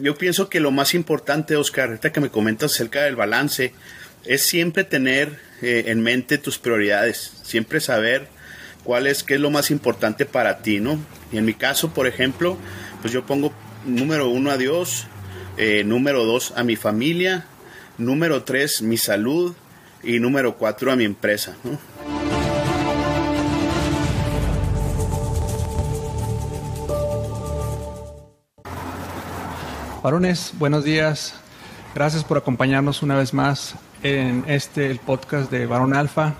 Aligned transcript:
yo 0.00 0.16
pienso 0.16 0.48
que 0.48 0.60
lo 0.60 0.70
más 0.70 0.94
importante, 0.94 1.56
Oscar, 1.56 1.88
ahorita 1.88 2.12
que 2.12 2.20
me 2.20 2.30
comentas 2.30 2.72
acerca 2.72 3.02
del 3.02 3.16
balance, 3.16 3.72
es 4.24 4.42
siempre 4.42 4.84
tener 4.84 5.40
eh, 5.62 5.84
en 5.86 6.02
mente 6.02 6.38
tus 6.38 6.58
prioridades, 6.58 7.32
siempre 7.42 7.80
saber 7.80 8.28
cuál 8.84 9.06
es, 9.06 9.22
qué 9.22 9.34
es 9.34 9.40
lo 9.40 9.50
más 9.50 9.70
importante 9.70 10.26
para 10.26 10.58
ti, 10.58 10.80
¿no? 10.80 10.98
Y 11.32 11.38
en 11.38 11.44
mi 11.44 11.54
caso, 11.54 11.92
por 11.92 12.06
ejemplo, 12.06 12.56
pues 13.00 13.12
yo 13.12 13.26
pongo 13.26 13.52
número 13.84 14.28
uno 14.28 14.50
a 14.50 14.56
Dios, 14.56 15.06
eh, 15.56 15.84
número 15.84 16.24
dos 16.24 16.52
a 16.56 16.64
mi 16.64 16.76
familia, 16.76 17.46
número 17.98 18.44
tres 18.44 18.82
mi 18.82 18.96
salud 18.96 19.54
y 20.02 20.18
número 20.18 20.56
cuatro 20.56 20.92
a 20.92 20.96
mi 20.96 21.04
empresa, 21.04 21.56
¿no? 21.64 21.78
Varones, 30.02 30.54
buenos 30.58 30.82
días. 30.82 31.34
Gracias 31.94 32.24
por 32.24 32.38
acompañarnos 32.38 33.02
una 33.02 33.18
vez 33.18 33.34
más 33.34 33.74
en 34.02 34.44
este 34.46 34.90
el 34.90 34.98
podcast 34.98 35.50
de 35.50 35.66
Varón 35.66 35.94
Alfa. 35.94 36.36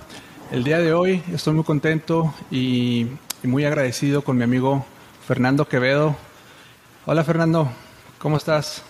El 0.50 0.64
día 0.64 0.78
de 0.78 0.94
hoy 0.94 1.22
estoy 1.30 1.52
muy 1.52 1.64
contento 1.64 2.32
y, 2.50 3.08
muy 3.42 3.66
agradecido 3.66 4.22
con 4.22 4.38
mi 4.38 4.44
amigo 4.44 4.86
Fernando 5.26 5.68
Quevedo. 5.68 6.16
Hola 7.04 7.22
Fernando, 7.22 7.70
¿cómo 8.18 8.38
estás? 8.38 8.82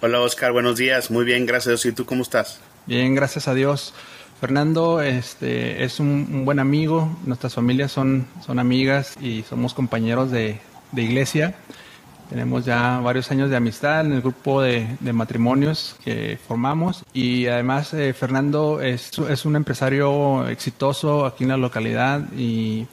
Hola 0.00 0.20
Oscar, 0.20 0.50
buenos 0.50 0.76
días. 0.76 1.12
Muy 1.12 1.24
bien, 1.24 1.46
gracias. 1.46 1.86
¿Y 1.86 1.92
tú 1.92 2.04
cómo 2.04 2.22
estás? 2.22 2.58
Bien, 2.86 3.14
gracias 3.14 3.46
a 3.46 3.54
Dios. 3.54 3.94
Fernando 4.40 5.00
este, 5.00 5.84
es 5.84 6.00
un, 6.00 6.44
buen 6.44 6.58
amigo, 6.58 7.08
nuestras 7.24 7.54
familias 7.54 7.92
son, 7.92 8.26
son 8.44 8.58
amigas 8.58 9.14
y 9.20 9.44
somos 9.44 9.74
compañeros 9.74 10.32
de, 10.32 10.60
de 10.90 11.02
iglesia. 11.02 11.54
Tenemos 12.28 12.66
ya 12.66 13.00
varios 13.00 13.30
años 13.30 13.48
de 13.48 13.56
amistad 13.56 14.02
en 14.02 14.12
el 14.12 14.20
grupo 14.20 14.60
de, 14.60 14.86
matrimonios 15.12 15.96
que 16.04 16.38
formamos 16.46 17.04
y 17.14 17.46
además 17.46 17.94
eh, 17.94 18.12
Fernando 18.12 18.82
es, 18.82 19.16
un 19.46 19.56
empresario 19.56 20.46
exitoso 20.46 21.24
aquí 21.24 21.44
en 21.44 21.50
la 21.50 21.56
localidad 21.56 22.30
y, 22.36 22.86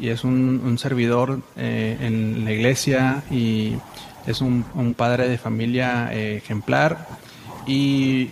es 0.00 0.24
un, 0.24 0.78
servidor 0.78 1.40
eh, 1.56 1.98
en 2.00 2.42
la 2.46 2.52
iglesia 2.52 3.22
y 3.30 3.74
es 4.26 4.40
un, 4.40 4.64
padre 4.96 5.28
de 5.28 5.36
familia 5.36 6.08
eh, 6.10 6.36
ejemplar. 6.36 7.06
Y 7.66 8.30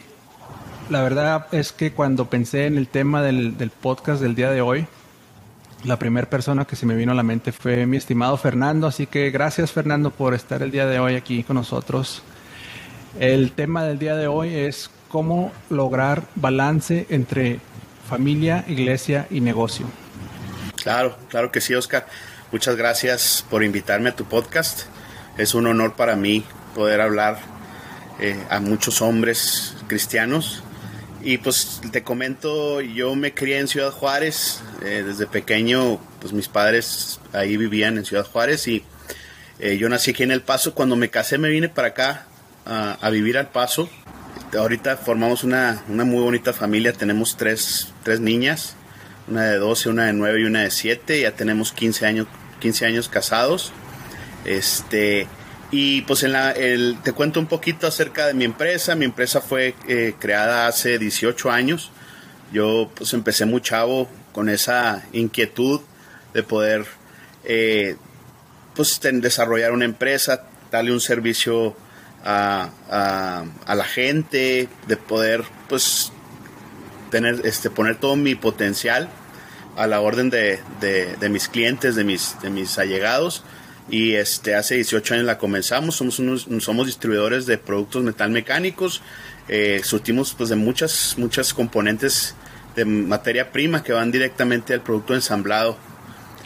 la 0.89 1.03
verdad 1.03 1.47
es 1.53 1.73
que 1.73 1.93
cuando 1.93 2.31
pensé 2.31 2.65
en 2.65 2.79
el 2.79 2.89
tema 2.89 3.21
del 3.21 3.71
podcast 3.83 4.23
del 4.23 4.35
día 4.35 4.51
de 4.51 4.63
hoy, 4.63 4.87
la 5.85 5.99
primera 5.99 6.29
persona 6.29 6.65
que 6.65 6.77
se 6.77 6.87
me 6.87 6.95
vino 6.95 7.13
a 7.13 7.15
la 7.15 7.23
mente 7.23 7.53
fue 7.53 7.87
mi 7.87 7.97
estimado 7.97 8.37
Fernando, 8.37 8.87
así 8.87 9.07
que 9.07 9.31
gracias 9.31 9.73
Fernando 9.73 10.11
por 10.11 10.35
estar 10.35 10.63
el 10.63 10.71
día 10.71 10.87
de 10.87 10.99
hoy 10.99 11.15
aquí 11.15 11.45
con 11.45 11.57
nosotros. 11.57 12.23
El 13.21 13.53
tema 13.53 13.85
del 13.85 13.99
día 13.99 14.17
de 14.17 14.27
hoy 14.27 14.55
es 14.55 14.91
cómo 15.09 15.53
lograr 15.71 16.23
balance 16.35 17.07
entre 17.11 17.61
familia, 18.09 18.65
iglesia 18.69 19.27
y 19.31 19.41
negocio. 19.41 19.87
Claro, 20.83 21.17
claro 21.29 21.51
que 21.51 21.61
sí, 21.61 21.75
Oscar. 21.75 22.07
Muchas 22.53 22.77
gracias 22.77 23.45
por 23.49 23.63
invitarme 23.63 24.11
a 24.11 24.17
tu 24.17 24.25
podcast. 24.25 24.83
Es 25.37 25.55
un 25.55 25.67
honor 25.67 25.95
para 25.95 26.17
mí 26.17 26.45
poder 26.75 27.01
hablar 27.01 27.39
eh, 28.21 28.43
a 28.51 28.61
muchos 28.61 29.03
hombres 29.03 29.77
cristianos 29.87 30.63
y 31.23 31.39
pues 31.39 31.81
te 31.91 32.03
comento, 32.03 32.81
yo 32.81 33.15
me 33.15 33.35
crié 33.35 33.59
en 33.59 33.69
Ciudad 33.69 33.91
Juárez, 33.91 34.61
eh, 34.85 35.03
desde 35.05 35.27
pequeño, 35.27 36.01
pues 36.21 36.33
mis 36.33 36.49
padres 36.49 37.21
ahí 37.33 37.57
vivían 37.57 37.99
en 37.99 38.05
Ciudad 38.05 38.25
Juárez 38.25 38.69
y 38.69 38.85
eh, 39.59 39.77
yo 39.79 39.89
nací 39.89 40.13
aquí 40.13 40.23
en 40.23 40.31
El 40.31 40.43
Paso. 40.43 40.75
Cuando 40.75 40.95
me 40.97 41.11
casé 41.11 41.39
me 41.39 41.49
vine 41.49 41.69
para 41.69 41.89
acá 41.89 42.27
a, 42.65 43.11
vivir 43.11 43.37
al 43.39 43.49
Paso. 43.49 43.89
Ahorita 44.57 44.97
formamos 44.97 45.45
una, 45.45 45.83
una, 45.89 46.05
muy 46.05 46.23
bonita 46.23 46.53
familia, 46.53 46.93
tenemos 46.93 47.37
tres, 47.37 47.93
tres 48.03 48.21
niñas, 48.21 48.77
una 49.27 49.45
de 49.45 49.57
12, 49.57 49.91
una 49.91 50.07
de 50.07 50.13
9 50.15 50.41
y 50.41 50.45
una 50.45 50.63
de 50.63 50.71
7, 50.71 51.21
ya 51.21 51.33
tenemos 51.33 51.73
15 51.73 52.07
años, 52.07 52.29
15 52.61 52.87
años 52.87 53.09
casados. 53.09 53.73
Este, 54.47 55.27
y 55.71 56.03
pues 56.03 56.23
en 56.23 56.33
la, 56.33 56.51
el, 56.53 56.97
te 57.03 57.13
cuento 57.13 57.41
un 57.41 57.47
poquito 57.47 57.87
acerca 57.87 58.27
de 58.27 58.35
mi 58.35 58.45
empresa. 58.45 58.95
Mi 58.95 59.05
empresa 59.05 59.41
fue 59.41 59.75
eh, 59.87 60.15
creada 60.19 60.67
hace 60.67 60.99
18 60.99 61.51
años. 61.51 61.91
Yo 62.53 62.91
pues 62.95 63.13
empecé 63.13 63.45
muy 63.45 63.61
con 64.33 64.49
esa 64.49 65.05
inquietud 65.13 65.81
de 66.33 66.43
poder 66.43 66.87
eh, 67.45 67.97
pues 68.75 68.99
desarrollar 69.03 69.73
una 69.73 69.85
empresa, 69.85 70.45
darle 70.71 70.93
un 70.93 71.01
servicio 71.01 71.77
a, 72.25 72.71
a, 73.67 73.75
la 73.75 73.85
gente, 73.85 74.69
de 74.87 74.97
poder 74.97 75.45
pues 75.69 76.13
tener, 77.11 77.43
este, 77.45 77.69
poner 77.69 77.97
todo 77.97 78.17
mi 78.17 78.35
potencial 78.35 79.09
a 79.77 79.87
la 79.87 80.01
orden 80.01 80.31
de, 80.31 80.61
de, 80.81 81.17
de 81.17 81.29
mis 81.29 81.49
clientes, 81.49 81.95
de 81.95 82.05
mis, 82.05 82.41
de 82.41 82.51
mis 82.51 82.79
allegados 82.79 83.45
y 83.91 84.15
este 84.15 84.55
hace 84.55 84.75
18 84.75 85.15
años 85.15 85.27
la 85.27 85.39
comenzamos. 85.39 85.97
Somos 85.97 86.19
unos, 86.19 86.47
somos 86.61 86.87
distribuidores 86.87 87.47
de 87.47 87.59
productos 87.59 88.03
metalmecánicos 88.03 89.03
eh, 89.49 89.81
surtimos 89.83 90.35
pues 90.35 90.51
de 90.51 90.57
muchas 90.57 91.15
muchas 91.17 91.55
componentes 91.55 92.35
de 92.77 92.85
materia 92.85 93.51
prima 93.51 93.83
que 93.83 93.93
van 93.93 94.11
directamente 94.11 94.75
al 94.75 94.83
producto 94.83 95.15
ensamblado. 95.15 95.77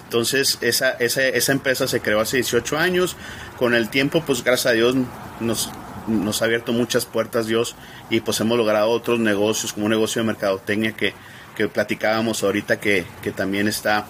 Entonces 0.05 0.59
esa, 0.61 0.91
esa, 0.93 1.27
esa 1.27 1.53
empresa 1.53 1.89
se 1.89 2.01
creó 2.01 2.21
hace 2.21 2.37
18 2.37 2.79
años. 2.79 3.17
Con 3.59 3.75
el 3.75 3.89
tiempo 3.91 4.23
pues 4.25 4.45
gracias 4.45 4.67
a 4.67 4.75
Dios 4.75 4.95
nos 5.41 5.71
nos 6.07 6.43
ha 6.43 6.47
abierto 6.47 6.73
muchas 6.73 7.05
puertas 7.07 7.47
Dios. 7.47 7.75
Y 8.09 8.21
pues 8.21 8.41
hemos 8.41 8.57
logrado 8.57 8.89
otros 8.91 9.19
negocios 9.19 9.73
como 9.73 9.87
un 9.87 9.91
negocio 9.91 10.23
de 10.23 10.27
mercadotecnia 10.27 10.93
que, 10.93 11.13
que 11.57 11.69
platicábamos 11.69 12.43
ahorita 12.45 12.79
que, 12.79 13.05
que 13.23 13.33
también 13.33 13.67
está 13.67 14.07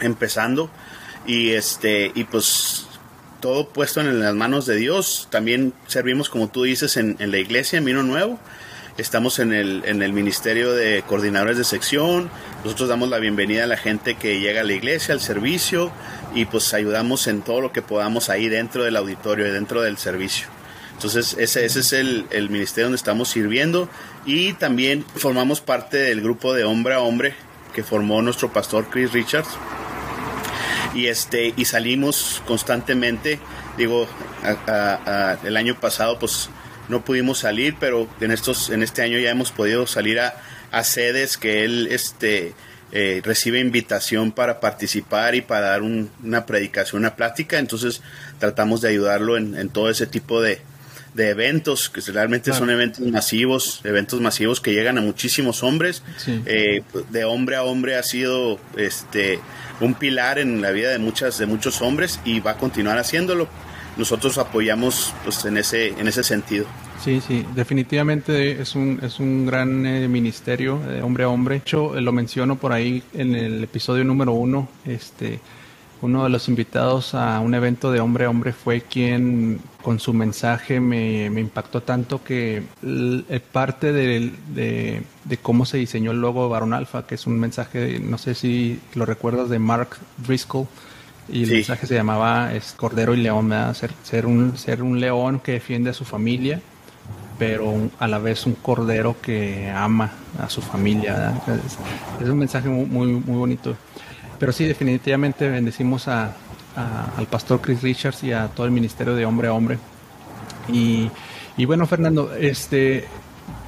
empezando 0.00 0.70
y 1.28 1.50
este 1.50 2.10
y 2.14 2.24
pues 2.24 2.86
todo 3.40 3.68
puesto 3.68 4.00
en 4.00 4.18
las 4.18 4.34
manos 4.34 4.66
de 4.66 4.74
Dios. 4.74 5.28
También 5.30 5.72
servimos, 5.86 6.28
como 6.28 6.48
tú 6.48 6.64
dices, 6.64 6.96
en, 6.96 7.16
la 7.18 7.38
iglesia, 7.38 7.78
en 7.78 7.84
Mino 7.84 8.02
Nuevo. 8.02 8.40
Estamos 8.96 9.38
en 9.38 9.52
el, 9.52 9.82
en 9.84 10.02
el 10.02 10.12
Ministerio 10.12 10.72
de 10.72 11.04
Coordinadores 11.06 11.56
de 11.56 11.62
Sección. 11.62 12.30
Nosotros 12.64 12.88
damos 12.88 13.08
la 13.10 13.18
bienvenida 13.18 13.62
a 13.62 13.66
la 13.68 13.76
gente 13.76 14.16
que 14.16 14.40
llega 14.40 14.62
a 14.62 14.64
la 14.64 14.72
iglesia, 14.72 15.14
al 15.14 15.20
servicio, 15.20 15.92
y 16.34 16.46
pues 16.46 16.74
ayudamos 16.74 17.28
en 17.28 17.42
todo 17.42 17.60
lo 17.60 17.70
que 17.70 17.80
podamos 17.80 18.28
ahí 18.28 18.48
dentro 18.48 18.82
del 18.82 18.96
auditorio 18.96 19.46
y 19.46 19.50
dentro 19.52 19.82
del 19.82 19.98
servicio. 19.98 20.48
Entonces, 20.94 21.36
ese, 21.38 21.64
ese 21.64 21.78
es 21.78 21.92
el, 21.92 22.26
el 22.30 22.50
ministerio 22.50 22.86
donde 22.86 22.96
estamos 22.96 23.28
sirviendo. 23.28 23.88
Y 24.26 24.54
también 24.54 25.04
formamos 25.14 25.60
parte 25.60 25.98
del 25.98 26.20
grupo 26.20 26.54
de 26.54 26.64
hombre 26.64 26.94
a 26.94 27.00
hombre 27.00 27.34
que 27.72 27.84
formó 27.84 28.20
nuestro 28.20 28.52
pastor 28.52 28.88
Chris 28.90 29.12
Richards 29.12 29.48
y 30.98 31.06
este 31.06 31.54
y 31.56 31.64
salimos 31.64 32.42
constantemente. 32.46 33.38
Digo 33.76 34.08
el 35.44 35.56
año 35.56 35.78
pasado 35.80 36.18
pues 36.18 36.50
no 36.88 37.04
pudimos 37.04 37.38
salir 37.38 37.76
pero 37.78 38.08
en 38.20 38.32
estos 38.32 38.70
en 38.70 38.82
este 38.82 39.02
año 39.02 39.18
ya 39.18 39.30
hemos 39.30 39.52
podido 39.52 39.86
salir 39.86 40.18
a, 40.20 40.34
sedes 40.82 41.36
que 41.38 41.64
él 41.64 41.88
este 41.90 42.54
eh, 42.90 43.20
recibe 43.24 43.60
invitación 43.60 44.32
para 44.32 44.60
participar 44.60 45.34
y 45.34 45.40
para 45.40 45.68
dar 45.68 45.82
una 45.82 46.46
predicación, 46.46 47.02
una 47.02 47.16
plática, 47.16 47.58
entonces 47.58 48.02
tratamos 48.38 48.80
de 48.80 48.88
ayudarlo 48.88 49.36
en, 49.36 49.68
todo 49.68 49.90
ese 49.90 50.06
tipo 50.06 50.40
de, 50.40 50.60
eventos, 51.16 51.90
que 51.90 52.00
realmente 52.12 52.52
son 52.52 52.70
eventos 52.70 53.06
masivos, 53.06 53.80
eventos 53.84 54.20
masivos 54.20 54.60
que 54.60 54.72
llegan 54.72 54.98
a 54.98 55.00
muchísimos 55.00 55.62
hombres, 55.62 56.02
eh, 56.26 56.82
de 57.10 57.24
hombre 57.24 57.56
a 57.56 57.62
hombre 57.62 57.96
ha 57.96 58.02
sido 58.02 58.58
este 58.76 59.40
un 59.80 59.94
pilar 59.94 60.38
en 60.38 60.60
la 60.60 60.70
vida 60.70 60.90
de 60.90 60.98
muchas 60.98 61.38
de 61.38 61.46
muchos 61.46 61.82
hombres 61.82 62.20
y 62.24 62.40
va 62.40 62.52
a 62.52 62.56
continuar 62.56 62.98
haciéndolo. 62.98 63.48
Nosotros 63.96 64.38
apoyamos 64.38 65.12
pues 65.24 65.44
en 65.44 65.56
ese 65.56 65.88
en 65.88 66.06
ese 66.08 66.22
sentido. 66.22 66.66
Sí, 67.02 67.20
sí, 67.20 67.46
definitivamente 67.54 68.60
es 68.60 68.74
un, 68.74 68.98
es 69.02 69.20
un 69.20 69.46
gran 69.46 69.86
eh, 69.86 70.08
ministerio 70.08 70.80
de 70.80 71.00
hombre 71.00 71.24
a 71.24 71.28
hombre. 71.28 71.56
De 71.56 71.60
hecho, 71.60 71.98
lo 72.00 72.12
menciono 72.12 72.56
por 72.56 72.72
ahí 72.72 73.02
en 73.14 73.36
el 73.36 73.62
episodio 73.62 74.02
número 74.04 74.32
uno. 74.32 74.68
Este, 74.84 75.38
uno 76.02 76.24
de 76.24 76.30
los 76.30 76.48
invitados 76.48 77.14
a 77.14 77.40
un 77.40 77.54
evento 77.54 77.90
de 77.90 78.00
hombre 78.00 78.26
a 78.26 78.30
hombre 78.30 78.52
fue 78.52 78.82
quien 78.82 79.60
con 79.82 79.98
su 79.98 80.12
mensaje 80.12 80.80
me, 80.80 81.26
impactó 81.26 81.82
tanto 81.82 82.22
que 82.22 82.62
eh, 82.82 83.40
parte 83.52 83.92
de, 83.92 85.02
cómo 85.42 85.64
se 85.64 85.78
diseñó 85.78 86.10
el 86.10 86.20
logo 86.20 86.44
de 86.44 86.50
Baron 86.50 86.74
Alpha, 86.74 87.06
que 87.06 87.14
es 87.14 87.26
un 87.26 87.38
mensaje, 87.38 87.98
no 88.00 88.18
sé 88.18 88.34
si 88.34 88.80
lo 88.94 89.06
recuerdas, 89.06 89.48
de 89.48 89.58
Mark 89.58 89.96
Driscoll, 90.18 90.66
y 91.28 91.44
el 91.44 91.50
mensaje 91.50 91.86
se 91.86 91.94
llamaba 91.94 92.54
es 92.54 92.72
Cordero 92.72 93.14
y 93.14 93.18
León, 93.18 93.52
Ser, 93.74 93.92
ser, 94.02 94.26
un, 94.26 94.56
ser 94.56 94.82
un 94.82 95.00
león 95.00 95.40
que 95.40 95.52
defiende 95.52 95.90
a 95.90 95.94
su 95.94 96.04
familia, 96.04 96.60
pero 97.38 97.90
a 97.98 98.08
la 98.08 98.18
vez 98.18 98.46
un 98.46 98.54
cordero 98.54 99.16
que 99.20 99.70
ama 99.70 100.10
a 100.38 100.48
su 100.48 100.60
familia. 100.60 101.40
Es, 102.20 102.28
un 102.28 102.38
mensaje 102.38 102.68
muy, 102.68 103.06
muy 103.06 103.36
bonito. 103.36 103.76
Pero 104.38 104.52
sí, 104.52 104.64
definitivamente 104.64 105.48
bendecimos 105.48 106.08
a, 106.08 106.32
al 107.16 107.26
pastor 107.26 107.60
Chris 107.60 107.82
Richards 107.82 108.22
y 108.24 108.32
a 108.32 108.48
todo 108.48 108.66
el 108.66 108.72
ministerio 108.72 109.14
de 109.14 109.24
hombre 109.24 109.48
a 109.48 109.52
hombre. 109.52 109.78
Y, 110.72 111.10
y 111.56 111.64
bueno, 111.64 111.86
Fernando, 111.86 112.32
este, 112.34 113.04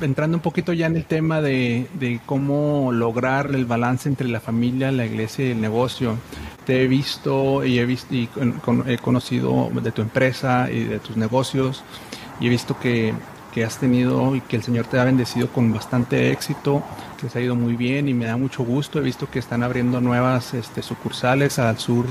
entrando 0.00 0.36
un 0.36 0.42
poquito 0.42 0.72
ya 0.72 0.86
en 0.86 0.96
el 0.96 1.04
tema 1.04 1.40
de, 1.40 1.88
de, 1.94 2.20
cómo 2.24 2.92
lograr 2.92 3.50
el 3.54 3.64
balance 3.64 4.08
entre 4.08 4.28
la 4.28 4.40
familia, 4.40 4.92
la 4.92 5.06
iglesia 5.06 5.46
y 5.46 5.50
el 5.50 5.60
negocio. 5.60 6.16
Te 6.64 6.82
he 6.82 6.88
visto 6.88 7.64
y 7.64 7.78
he 7.78 7.86
visto 7.86 8.14
y 8.14 8.28
he 8.86 8.98
conocido 8.98 9.70
de 9.82 9.92
tu 9.92 10.02
empresa 10.02 10.68
y 10.70 10.84
de 10.84 10.98
tus 10.98 11.16
negocios 11.16 11.82
y 12.38 12.46
he 12.46 12.50
visto 12.50 12.78
que, 12.78 13.12
que, 13.52 13.64
has 13.64 13.78
tenido 13.78 14.34
y 14.36 14.40
que 14.40 14.56
el 14.56 14.62
Señor 14.62 14.86
te 14.86 14.98
ha 14.98 15.04
bendecido 15.04 15.48
con 15.48 15.72
bastante 15.72 16.30
éxito, 16.32 16.82
que 17.20 17.28
se 17.28 17.38
ha 17.38 17.42
ido 17.42 17.54
muy 17.54 17.76
bien 17.76 18.08
y 18.08 18.14
me 18.14 18.26
da 18.26 18.36
mucho 18.36 18.62
gusto. 18.62 18.98
He 18.98 19.02
visto 19.02 19.30
que 19.30 19.38
están 19.38 19.62
abriendo 19.62 20.00
nuevas 20.00 20.54
este, 20.54 20.82
sucursales 20.82 21.58
al 21.58 21.78
sur 21.78 22.06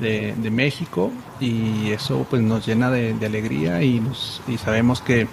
de, 0.00 0.34
de, 0.36 0.50
México 0.50 1.10
y 1.40 1.90
eso 1.90 2.26
pues 2.30 2.42
nos 2.42 2.66
llena 2.66 2.90
de, 2.90 3.12
de 3.12 3.26
alegría 3.26 3.82
y, 3.82 4.00
y 4.46 4.56
sabemos 4.56 5.00
que 5.02 5.26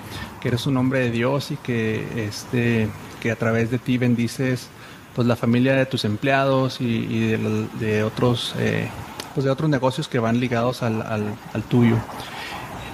eres 0.48 0.66
un 0.66 0.78
hombre 0.78 1.00
de 1.00 1.12
Dios 1.12 1.52
y 1.52 1.58
que, 1.58 2.26
este, 2.26 2.88
que 3.22 3.32
a 3.32 3.36
través 3.36 3.70
de 3.70 3.78
ti 3.78 3.98
bendices 3.98 4.70
pues 5.14 5.28
la 5.28 5.36
familia 5.36 5.76
de 5.76 5.86
tus 5.86 6.06
empleados 6.06 6.80
y, 6.80 7.32
de, 7.32 8.04
otros 8.04 8.54
eh, 8.60 8.88
pues 9.34 9.46
de 9.46 9.52
otros 9.52 9.70
negocios 9.70 10.08
que 10.08 10.20
van 10.20 10.40
ligados 10.40 10.84
al, 10.84 11.02
al, 11.02 11.64
tuyo. 11.64 11.98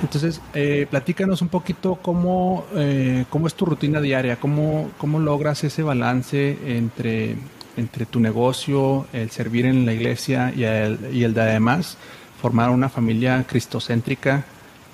Entonces, 0.04 0.42
eh, 0.54 0.86
platícanos 0.90 1.42
un 1.42 1.48
poquito 1.48 1.96
cómo, 1.96 2.66
eh, 2.76 3.24
cómo 3.30 3.48
es 3.48 3.56
tu 3.56 3.66
rutina 3.66 4.02
diaria, 4.02 4.36
cómo, 4.36 4.92
cómo 4.98 5.18
logras 5.18 5.64
ese 5.64 5.82
balance 5.82 6.58
entre, 6.78 7.38
entre 7.78 8.06
tu 8.06 8.20
negocio, 8.20 9.08
el 9.14 9.32
servir 9.32 9.66
en 9.66 9.86
la 9.86 9.94
iglesia 9.94 10.54
y 10.54 10.66
el, 10.66 11.00
y 11.14 11.24
el 11.24 11.34
de 11.34 11.42
además 11.42 11.98
formar 12.42 12.70
una 12.70 12.90
familia 12.90 13.46
cristocéntrica 13.48 14.44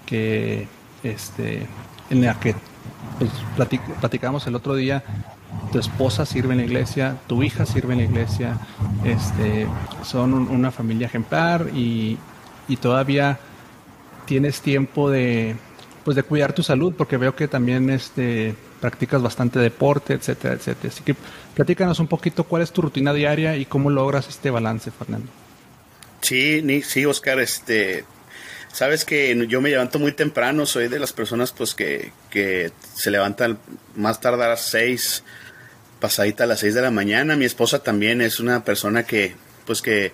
que, 0.06 0.68
este, 1.02 1.66
en 2.12 2.22
la 2.22 2.40
que 2.40 2.54
pues, 3.18 3.32
platicamos 4.00 4.46
el 4.46 4.54
otro 4.54 4.76
día, 4.76 5.04
tu 5.72 5.80
esposa 5.80 6.28
sirve 6.28 6.54
en 6.54 6.60
la 6.60 6.66
iglesia, 6.66 7.18
tu 7.26 7.42
hija 7.42 7.66
sirve 7.66 7.94
en 7.94 8.00
la 8.00 8.06
iglesia, 8.06 8.60
este, 9.04 9.68
son 10.04 10.34
una 10.34 10.70
familia 10.70 11.08
ejemplar 11.08 11.70
y, 11.74 12.20
y, 12.68 12.78
todavía 12.78 13.40
tienes 14.30 14.62
tiempo 14.62 15.10
de, 15.10 15.56
pues 16.06 16.16
de 16.16 16.22
cuidar 16.22 16.54
tu 16.54 16.62
salud, 16.62 16.94
porque 16.96 17.18
veo 17.18 17.36
que 17.36 17.48
también 17.48 17.90
este, 17.90 18.54
practicas 18.80 19.24
bastante 19.24 19.58
deporte, 19.58 20.14
etcétera, 20.14 20.54
etcétera. 20.54 20.94
Así 20.94 21.04
que 21.04 21.16
platícanos 21.56 22.00
un 22.00 22.06
poquito 22.06 22.44
cuál 22.44 22.62
es 22.62 22.72
tu 22.72 22.84
rutina 22.84 23.12
diaria 23.12 23.58
y 23.58 23.66
cómo 23.66 23.90
logras 23.90 24.30
este 24.30 24.52
balance, 24.52 24.92
Fernando. 24.92 25.32
Sí, 26.22 26.62
sí, 26.84 27.06
Oscar, 27.08 27.40
este, 27.40 28.06
Sabes 28.72 29.04
que 29.04 29.36
yo 29.48 29.62
me 29.62 29.72
levanto 29.72 29.98
muy 29.98 30.12
temprano, 30.12 30.68
soy 30.68 30.90
de 30.90 31.00
las 31.00 31.12
personas 31.12 31.52
pues 31.52 31.74
que, 31.74 32.12
que 32.30 32.72
se 32.94 33.10
levantan 33.10 33.58
más 33.96 34.22
tarde 34.22 34.46
a 34.46 34.50
las 34.50 34.62
seis, 34.62 35.24
pasadita 36.00 36.44
a 36.44 36.48
las 36.48 36.60
seis 36.60 36.76
de 36.76 36.84
la 36.84 36.92
mañana. 36.92 37.36
Mi 37.36 37.46
esposa 37.46 37.80
también 37.80 38.22
es 38.22 38.40
una 38.40 38.64
persona 38.64 39.08
que 39.08 39.34
pues 39.66 39.82
que 39.82 40.14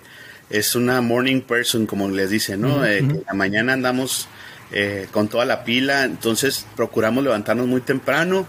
es 0.50 0.74
una 0.74 1.00
morning 1.00 1.40
person, 1.40 1.86
como 1.86 2.08
les 2.08 2.30
dicen, 2.30 2.60
¿no? 2.60 2.84
Eh, 2.84 3.02
la 3.26 3.34
mañana 3.34 3.72
andamos 3.72 4.28
eh, 4.72 5.08
con 5.10 5.28
toda 5.28 5.44
la 5.44 5.64
pila, 5.64 6.04
entonces 6.04 6.66
procuramos 6.76 7.24
levantarnos 7.24 7.66
muy 7.66 7.80
temprano, 7.80 8.46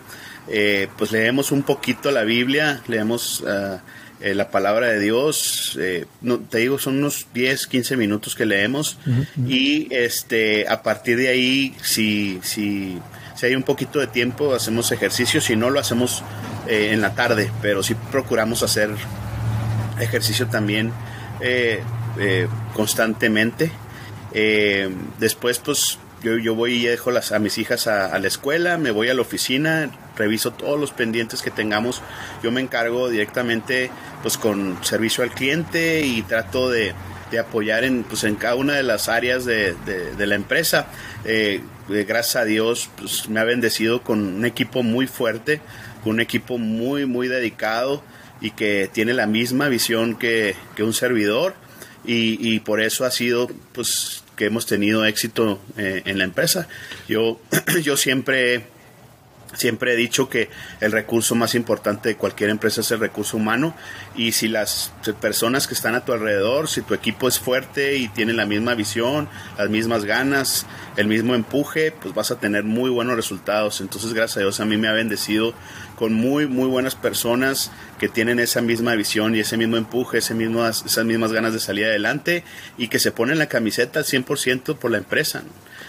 eh, 0.47 0.87
pues 0.97 1.11
leemos 1.11 1.51
un 1.51 1.63
poquito 1.63 2.11
la 2.11 2.23
Biblia, 2.23 2.81
leemos... 2.87 3.41
Uh, 3.41 3.79
eh, 4.19 4.33
la 4.33 4.49
palabra 4.49 4.87
de 4.87 4.99
Dios. 4.99 5.77
Eh, 5.79 6.05
no, 6.21 6.39
te 6.39 6.57
digo, 6.59 6.79
son 6.79 6.97
unos 6.97 7.27
10, 7.33 7.67
15 7.67 7.97
minutos 7.97 8.35
que 8.35 8.45
leemos. 8.45 8.97
Y 9.45 9.93
este 9.93 10.67
a 10.67 10.81
partir 10.81 11.17
de 11.17 11.27
ahí, 11.27 11.75
si, 11.83 12.39
si, 12.41 12.97
si 13.35 13.45
hay 13.45 13.55
un 13.55 13.63
poquito 13.63 13.99
de 13.99 14.07
tiempo, 14.07 14.55
hacemos 14.55 14.91
ejercicio, 14.91 15.39
si 15.39 15.55
no 15.55 15.69
lo 15.69 15.79
hacemos 15.79 16.23
eh, 16.67 16.89
en 16.93 17.01
la 17.01 17.13
tarde, 17.13 17.51
pero 17.61 17.83
sí 17.83 17.95
procuramos 18.11 18.63
hacer 18.63 18.89
ejercicio 19.99 20.47
también 20.47 20.91
constantemente. 22.73 23.71
después, 25.19 25.59
pues 25.59 25.99
yo, 26.23 26.37
yo 26.37 26.55
voy 26.55 26.73
y 26.73 26.85
dejo 26.85 27.11
las, 27.11 27.31
a 27.31 27.39
mis 27.39 27.57
hijas 27.57 27.87
a, 27.87 28.17
la 28.17 28.27
escuela, 28.27 28.77
me 28.77 28.91
voy 28.91 29.09
a 29.09 29.13
la 29.13 29.21
oficina, 29.21 29.91
reviso 30.15 30.51
todos 30.51 30.79
los 30.79 30.91
pendientes 30.91 31.41
que 31.41 31.51
tengamos. 31.51 32.01
Yo 32.41 32.51
me 32.51 32.61
encargo 32.61 33.09
directamente 33.09 33.91
pues 34.21 34.37
con 34.37 34.83
servicio 34.83 35.23
al 35.23 35.31
cliente 35.31 36.05
y 36.05 36.23
trato 36.23 36.69
de, 36.69 36.93
apoyar 37.39 37.83
en, 37.83 38.03
pues, 38.03 38.23
en 38.23 38.35
cada 38.35 38.55
una 38.55 38.73
de 38.73 38.83
las 38.83 39.09
áreas 39.09 39.45
de, 39.45 39.75
la 40.17 40.35
empresa. 40.35 40.87
Eh, 41.23 41.61
eh, 41.89 42.05
gracias 42.07 42.35
a 42.37 42.45
Dios 42.45 42.89
pues, 42.97 43.29
me 43.29 43.39
ha 43.39 43.43
bendecido 43.43 44.01
con 44.01 44.19
un 44.37 44.45
equipo 44.45 44.81
muy 44.81 45.05
fuerte, 45.05 45.61
con 46.03 46.13
un 46.13 46.19
equipo 46.19 46.57
muy, 46.57 47.05
muy 47.05 47.27
dedicado 47.27 48.01
y 48.41 48.51
que 48.51 48.89
tiene 48.91 49.13
la 49.13 49.27
misma 49.27 49.67
visión 49.67 50.17
que, 50.17 50.55
un 50.79 50.93
servidor. 50.93 51.55
Y, 52.05 52.37
y, 52.39 52.59
por 52.61 52.79
eso 52.79 53.03
ha 53.03 53.11
sido 53.11 53.49
pues 53.73 54.23
que 54.37 54.45
hemos 54.45 54.65
tenido 54.65 55.03
éxito 55.03 55.59
eh, 55.77 56.03
en 56.05 56.17
la 56.19 56.23
empresa. 56.23 56.69
Yo, 57.09 57.41
yo 57.83 57.97
siempre, 57.97 58.67
siempre 59.53 59.93
he 59.93 59.95
dicho 59.97 60.29
que 60.29 60.49
el 60.79 60.91
recurso 60.93 61.35
más 61.35 61.55
importante 61.55 62.09
de 62.09 62.15
cualquier 62.15 62.51
empresa 62.51 62.81
es 62.81 62.91
el 62.91 62.99
recurso 62.99 63.35
humano 63.35 63.75
y 64.15 64.31
si 64.31 64.47
las 64.47 64.93
personas 65.19 65.67
que 65.67 65.73
están 65.73 65.95
a 65.95 66.05
tu 66.05 66.13
alrededor, 66.13 66.69
si 66.69 66.83
tu 66.83 66.93
equipo 66.93 67.27
es 67.27 67.39
fuerte 67.39 67.97
y 67.97 68.07
tiene 68.09 68.31
la 68.31 68.45
misma 68.45 68.75
visión, 68.75 69.27
las 69.57 69.69
mismas 69.69 70.05
ganas, 70.05 70.67
el 70.95 71.07
mismo 71.07 71.33
empuje, 71.33 71.91
pues 71.91 72.13
vas 72.13 72.29
a 72.29 72.39
tener 72.39 72.63
muy 72.63 72.91
buenos 72.91 73.15
resultados. 73.15 73.81
Entonces, 73.81 74.13
gracias 74.13 74.37
a 74.37 74.39
Dios, 74.41 74.59
a 74.59 74.65
mí 74.65 74.77
me 74.77 74.87
ha 74.87 74.93
bendecido 74.93 75.55
con 75.97 76.13
muy, 76.13 76.45
muy 76.45 76.67
buenas 76.67 76.93
personas 76.93 77.71
que 77.99 78.07
tienen 78.07 78.37
esa 78.37 78.61
misma 78.61 78.93
visión 78.93 79.35
y 79.35 79.39
ese 79.39 79.57
mismo 79.57 79.77
empuje, 79.77 80.19
ese 80.19 80.35
mismo, 80.35 80.65
esas 80.67 81.03
mismas 81.05 81.33
ganas 81.33 81.53
de 81.53 81.59
salir 81.59 81.85
adelante 81.85 82.43
y 82.77 82.87
que 82.87 82.99
se 82.99 83.11
ponen 83.11 83.39
la 83.39 83.47
camiseta 83.47 83.99
al 83.99 84.05
100% 84.05 84.77
por 84.77 84.91
la 84.91 84.99
empresa. 84.99 85.41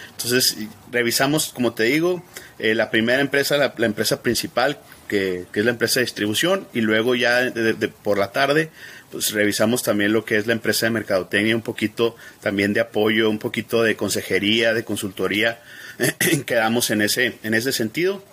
Entonces, 0.09 0.57
revisamos, 0.91 1.53
como 1.53 1.73
te 1.73 1.83
digo, 1.83 2.23
eh, 2.57 2.73
la 2.73 2.89
primera 2.89 3.21
empresa, 3.21 3.55
la, 3.55 3.73
empresa 3.85 4.23
principal, 4.23 4.79
que, 5.07 5.45
es 5.53 5.63
la 5.63 5.71
empresa 5.71 5.99
de 5.99 6.05
distribución, 6.05 6.67
y 6.73 6.81
luego 6.81 7.13
ya 7.13 7.53
por 8.01 8.17
la 8.17 8.31
tarde, 8.31 8.71
pues 9.11 9.31
revisamos 9.31 9.83
también 9.83 10.11
lo 10.11 10.25
que 10.25 10.37
es 10.37 10.47
la 10.47 10.53
empresa 10.53 10.87
de 10.87 10.89
mercadotecnia, 10.89 11.55
un 11.55 11.61
poquito 11.61 12.15
también 12.41 12.73
de 12.73 12.79
apoyo, 12.79 13.29
un 13.29 13.37
poquito 13.37 13.83
de 13.83 13.95
consejería, 13.95 14.73
de 14.73 14.83
consultoría, 14.83 15.61
quedamos 16.47 16.89
en 16.89 17.03
ese, 17.03 17.37
en 17.43 17.53
ese 17.53 17.71
sentido. 17.71 18.23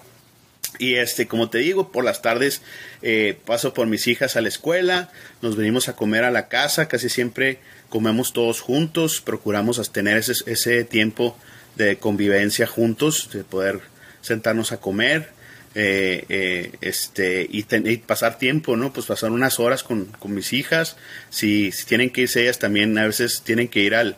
Y 0.78 0.96
este, 0.96 1.26
como 1.26 1.50
te 1.50 1.58
digo, 1.58 1.92
por 1.92 2.04
las 2.04 2.23
tardes 2.23 2.62
eh, 3.02 3.38
paso 3.44 3.75
por 3.75 3.87
mis 3.87 4.06
hijas 4.06 4.37
a 4.37 4.40
la 4.40 4.49
escuela, 4.49 5.11
nos 5.42 5.56
venimos 5.56 5.88
a 5.88 5.96
comer 5.96 6.25
a 6.25 6.30
la 6.30 6.49
casa, 6.49 6.88
casi 6.88 7.08
siempre 7.08 7.58
comemos 7.88 8.32
todos 8.32 8.61
juntos, 8.61 9.20
procuramos 9.20 9.92
tener 9.92 10.16
ese, 10.18 10.32
ese 10.46 10.85
tiempo 10.85 11.37
de 11.76 11.99
convivencia 11.99 12.66
juntos, 12.66 13.30
de 13.32 13.44
poder 13.44 13.80
sentarnos 14.23 14.73
a 14.73 14.78
comer, 14.78 15.30
eh, 15.78 16.25
eh, 16.30 16.73
este, 16.80 17.46
y, 17.50 17.62
pasar 17.99 18.38
tiempo, 18.38 18.76
¿no? 18.76 18.94
Pues 18.94 19.04
pasar 19.04 19.30
unas 19.30 19.61
horas 19.61 19.82
con, 19.82 20.06
con 20.06 20.35
mis 20.35 20.54
hijas, 20.54 20.96
si, 21.28 21.70
si, 21.70 21.85
tienen 21.85 22.11
que 22.11 22.23
irse 22.23 22.42
ellas 22.42 22.58
también, 22.58 22.96
a 22.96 23.06
veces 23.06 23.42
tienen 23.44 23.68
que 23.68 23.80
ir 23.80 23.94
al, 23.94 24.16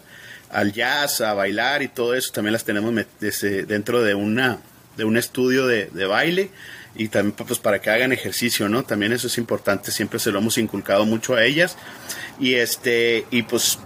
al 0.50 0.73
jazz, 0.73 1.21
a 1.21 1.35
bailar 1.35 1.83
y 1.83 1.88
todo 1.88 2.14
eso, 2.14 2.33
también 2.33 2.52
las 2.52 2.64
tenemos 2.64 2.95
dentro 3.67 4.02
de 4.02 4.14
una 4.14 4.61
de 4.99 5.05
un 5.05 5.17
estudio 5.17 5.67
de, 5.67 6.07
baile 6.07 6.50
y 6.95 7.09
también 7.09 7.35
pues 7.35 7.61
para 7.61 7.81
que 7.81 7.88
hagan 7.88 8.12
ejercicio, 8.12 8.69
¿no? 8.69 8.83
También 8.83 9.12
eso 9.12 9.28
es 9.28 9.38
importante, 9.38 9.93
siempre 9.93 10.19
se 10.19 10.33
lo 10.33 10.40
hemos 10.40 10.59
inculcado 10.59 11.07
mucho 11.07 11.37
a 11.37 11.45
ellas 11.45 11.78
y 12.40 12.55
este 12.55 13.25
y 13.31 13.43
pues 13.43 13.78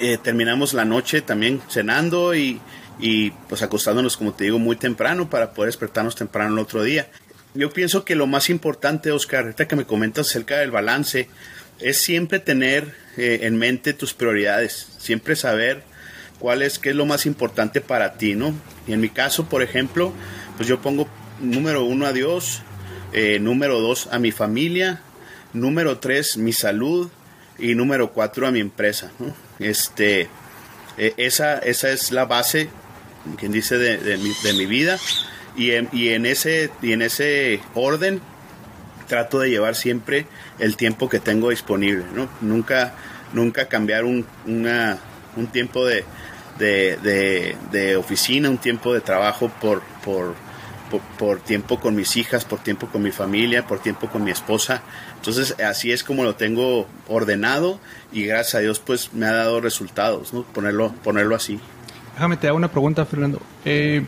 eh, 0.00 0.18
terminamos 0.20 0.72
la 0.72 0.86
noche 0.86 1.20
también 1.20 1.60
cenando 1.68 2.34
y, 2.34 2.60
y 2.98 3.30
pues 3.48 3.60
acostándonos 3.60 4.16
como 4.16 4.32
te 4.32 4.44
digo 4.44 4.58
muy 4.58 4.76
temprano 4.76 5.28
para 5.28 5.52
poder 5.52 5.68
despertarnos 5.68 6.16
temprano 6.16 6.54
el 6.54 6.58
otro 6.58 6.82
día. 6.82 7.08
Yo 7.54 7.70
pienso 7.70 8.06
que 8.06 8.14
lo 8.14 8.26
más 8.26 8.48
importante, 8.48 9.12
Oscar, 9.12 9.44
ahorita 9.44 9.68
que 9.68 9.76
me 9.76 9.84
comentas 9.84 10.30
acerca 10.30 10.56
del 10.56 10.70
balance, 10.70 11.28
es 11.78 11.98
siempre 11.98 12.38
tener 12.38 12.94
eh, 13.18 13.40
en 13.42 13.58
mente 13.58 13.92
tus 13.92 14.14
prioridades, 14.14 14.88
siempre 14.98 15.36
saber 15.36 15.82
cuál 16.42 16.62
es, 16.62 16.80
qué 16.80 16.90
es 16.90 16.96
lo 16.96 17.06
más 17.06 17.24
importante 17.24 17.80
para 17.80 18.14
ti, 18.14 18.34
¿no? 18.34 18.52
Y 18.88 18.92
en 18.92 19.00
mi 19.00 19.08
caso, 19.10 19.48
por 19.48 19.62
ejemplo, 19.62 20.12
pues 20.56 20.68
yo 20.68 20.82
pongo 20.82 21.06
número 21.40 21.84
uno 21.84 22.04
a 22.04 22.12
Dios, 22.12 22.62
eh, 23.12 23.38
número 23.38 23.78
dos 23.78 24.08
a 24.10 24.18
mi 24.18 24.32
familia, 24.32 25.00
número 25.52 25.98
tres 25.98 26.36
mi 26.36 26.52
salud 26.52 27.10
y 27.60 27.76
número 27.76 28.12
cuatro 28.12 28.48
a 28.48 28.50
mi 28.50 28.58
empresa, 28.58 29.12
¿no? 29.20 29.32
Este, 29.60 30.28
eh, 30.98 31.14
esa, 31.16 31.58
esa 31.58 31.90
es 31.90 32.10
la 32.10 32.24
base, 32.24 32.68
quien 33.38 33.52
dice, 33.52 33.78
de, 33.78 34.18
mi, 34.18 34.32
de 34.42 34.52
mi, 34.54 34.66
vida 34.66 34.98
y 35.56 35.70
en, 35.70 35.88
y 35.92 36.08
en, 36.08 36.26
ese, 36.26 36.72
y 36.82 36.90
en 36.90 37.02
ese 37.02 37.60
orden 37.74 38.20
trato 39.06 39.38
de 39.38 39.48
llevar 39.48 39.76
siempre 39.76 40.26
el 40.58 40.76
tiempo 40.76 41.08
que 41.08 41.20
tengo 41.20 41.50
disponible, 41.50 42.04
¿no? 42.16 42.28
Nunca, 42.40 42.94
nunca 43.32 43.68
cambiar 43.68 44.02
un, 44.02 44.26
una, 44.44 44.98
un 45.36 45.46
tiempo 45.46 45.86
de, 45.86 46.04
de, 46.58 47.96
oficina, 47.98 48.50
un 48.50 48.58
tiempo 48.58 48.94
de 48.94 49.00
trabajo 49.00 49.50
por, 49.60 49.82
por, 50.04 50.34
por, 51.18 51.40
tiempo 51.40 51.80
con 51.80 51.94
mis 51.94 52.16
hijas, 52.16 52.44
por 52.44 52.58
tiempo 52.60 52.86
con 52.86 53.02
mi 53.02 53.10
familia, 53.10 53.66
por 53.66 53.78
tiempo 53.80 54.08
con 54.08 54.24
mi 54.24 54.30
esposa. 54.30 54.82
Entonces 55.16 55.56
así 55.60 55.92
es 55.92 56.04
como 56.04 56.24
lo 56.24 56.34
tengo 56.34 56.86
ordenado 57.08 57.78
y 58.12 58.24
gracias 58.24 58.56
a 58.56 58.58
Dios 58.58 58.78
pues 58.78 59.12
me 59.12 59.26
ha 59.26 59.32
dado 59.32 59.60
resultados, 59.60 60.32
¿no? 60.32 60.42
Ponerlo, 60.42 60.92
ponerlo 61.02 61.34
así. 61.34 61.60
Déjame 62.14 62.36
te 62.36 62.48
hago 62.48 62.56
una 62.56 62.70
pregunta, 62.70 63.06
Fernando. 63.06 63.40
Eh, 63.64 64.04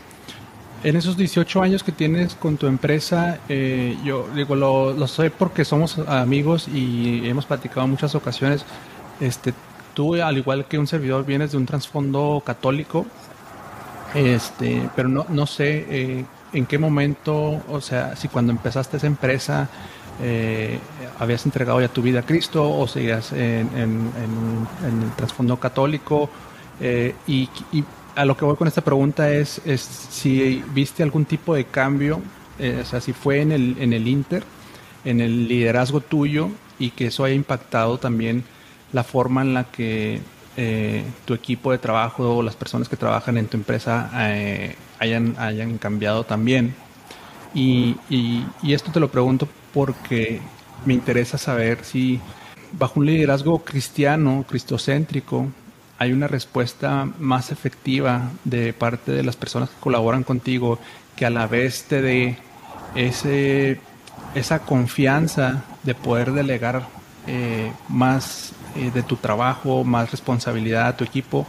en 0.83 0.95
esos 0.95 1.17
18 1.17 1.63
años 1.63 1.83
que 1.83 1.91
tienes 1.91 2.35
con 2.35 2.57
tu 2.57 2.67
empresa, 2.67 3.39
eh, 3.49 3.97
yo 4.03 4.29
digo, 4.35 4.55
lo, 4.55 4.93
lo, 4.93 5.07
sé 5.07 5.31
porque 5.31 5.65
somos 5.65 5.97
amigos 5.97 6.67
y 6.67 7.27
hemos 7.27 7.47
platicado 7.47 7.85
en 7.85 7.91
muchas 7.91 8.13
ocasiones. 8.13 8.63
Este, 9.19 9.53
tú, 9.95 10.13
al 10.15 10.37
igual 10.37 10.65
que 10.65 10.77
un 10.77 10.85
servidor, 10.85 11.25
vienes 11.25 11.51
de 11.51 11.57
un 11.57 11.65
trasfondo 11.65 12.43
católico, 12.45 13.05
este, 14.13 14.87
pero 14.95 15.09
no, 15.09 15.25
no 15.29 15.47
sé 15.47 15.85
eh, 15.89 16.25
en 16.53 16.65
qué 16.67 16.77
momento, 16.77 17.63
o 17.67 17.81
sea, 17.81 18.15
si 18.15 18.27
cuando 18.27 18.51
empezaste 18.51 18.97
esa 18.97 19.07
empresa 19.07 19.67
eh, 20.21 20.79
habías 21.19 21.45
entregado 21.45 21.81
ya 21.81 21.87
tu 21.87 22.01
vida 22.01 22.19
a 22.19 22.23
Cristo 22.23 22.69
o 22.69 22.87
seguías 22.87 23.31
en, 23.33 23.67
el 23.75 25.11
trasfondo 25.17 25.57
católico. 25.57 26.29
y, 27.27 27.49
y 27.71 27.83
a 28.15 28.25
lo 28.25 28.37
que 28.37 28.45
voy 28.45 28.55
con 28.55 28.67
esta 28.67 28.81
pregunta 28.81 29.31
es, 29.31 29.61
es 29.65 29.81
si 29.81 30.63
viste 30.73 31.03
algún 31.03 31.25
tipo 31.25 31.53
de 31.53 31.65
cambio, 31.65 32.21
eh, 32.59 32.79
o 32.81 32.85
sea, 32.85 33.01
si 33.01 33.13
fue 33.13 33.41
en 33.41 33.51
el, 33.51 33.75
en 33.79 33.93
el 33.93 34.07
Inter, 34.07 34.43
en 35.03 35.21
el 35.21 35.47
liderazgo 35.47 36.01
tuyo 36.01 36.49
y 36.79 36.91
que 36.91 37.07
eso 37.07 37.23
haya 37.23 37.35
impactado 37.35 37.97
también 37.97 38.43
la 38.95 39.03
forma 39.03 39.41
en 39.41 39.53
la 39.53 39.65
que 39.65 40.21
eh, 40.55 41.03
tu 41.25 41.33
equipo 41.33 41.73
de 41.73 41.77
trabajo 41.79 42.37
o 42.37 42.41
las 42.41 42.55
personas 42.55 42.87
que 42.87 42.95
trabajan 42.95 43.37
en 43.37 43.47
tu 43.47 43.57
empresa 43.57 44.09
eh, 44.15 44.73
hayan, 44.99 45.35
hayan 45.37 45.77
cambiado 45.77 46.23
también. 46.23 46.73
Y, 47.53 47.97
y, 48.09 48.73
esto 48.73 48.93
te 48.93 49.01
lo 49.01 49.11
pregunto 49.11 49.49
porque 49.73 50.39
me 50.85 50.93
interesa 50.93 51.37
saber 51.37 51.83
si 51.83 52.21
bajo 52.71 53.01
un 53.01 53.05
liderazgo 53.05 53.59
cristiano, 53.59 54.45
cristocéntrico, 54.47 55.49
hay 55.97 56.13
una 56.13 56.27
respuesta 56.27 57.05
más 57.19 57.51
efectiva 57.51 58.31
de 58.45 58.71
parte 58.71 59.11
de 59.11 59.23
las 59.23 59.35
personas 59.35 59.69
que 59.69 59.79
colaboran 59.81 60.23
contigo 60.23 60.79
que 61.17 61.25
a 61.25 61.29
la 61.29 61.47
vez 61.47 61.83
te 61.83 62.01
dé 62.01 62.37
ese, 62.95 63.77
esa 64.35 64.59
confianza 64.59 65.65
de 65.83 65.95
poder 65.95 66.31
delegar 66.31 66.87
eh, 67.27 67.71
más 67.89 68.53
eh, 68.75 68.91
de 68.93 69.03
tu 69.03 69.15
trabajo, 69.15 69.83
más 69.83 70.11
responsabilidad 70.11 70.87
a 70.87 70.97
tu 70.97 71.03
equipo 71.03 71.47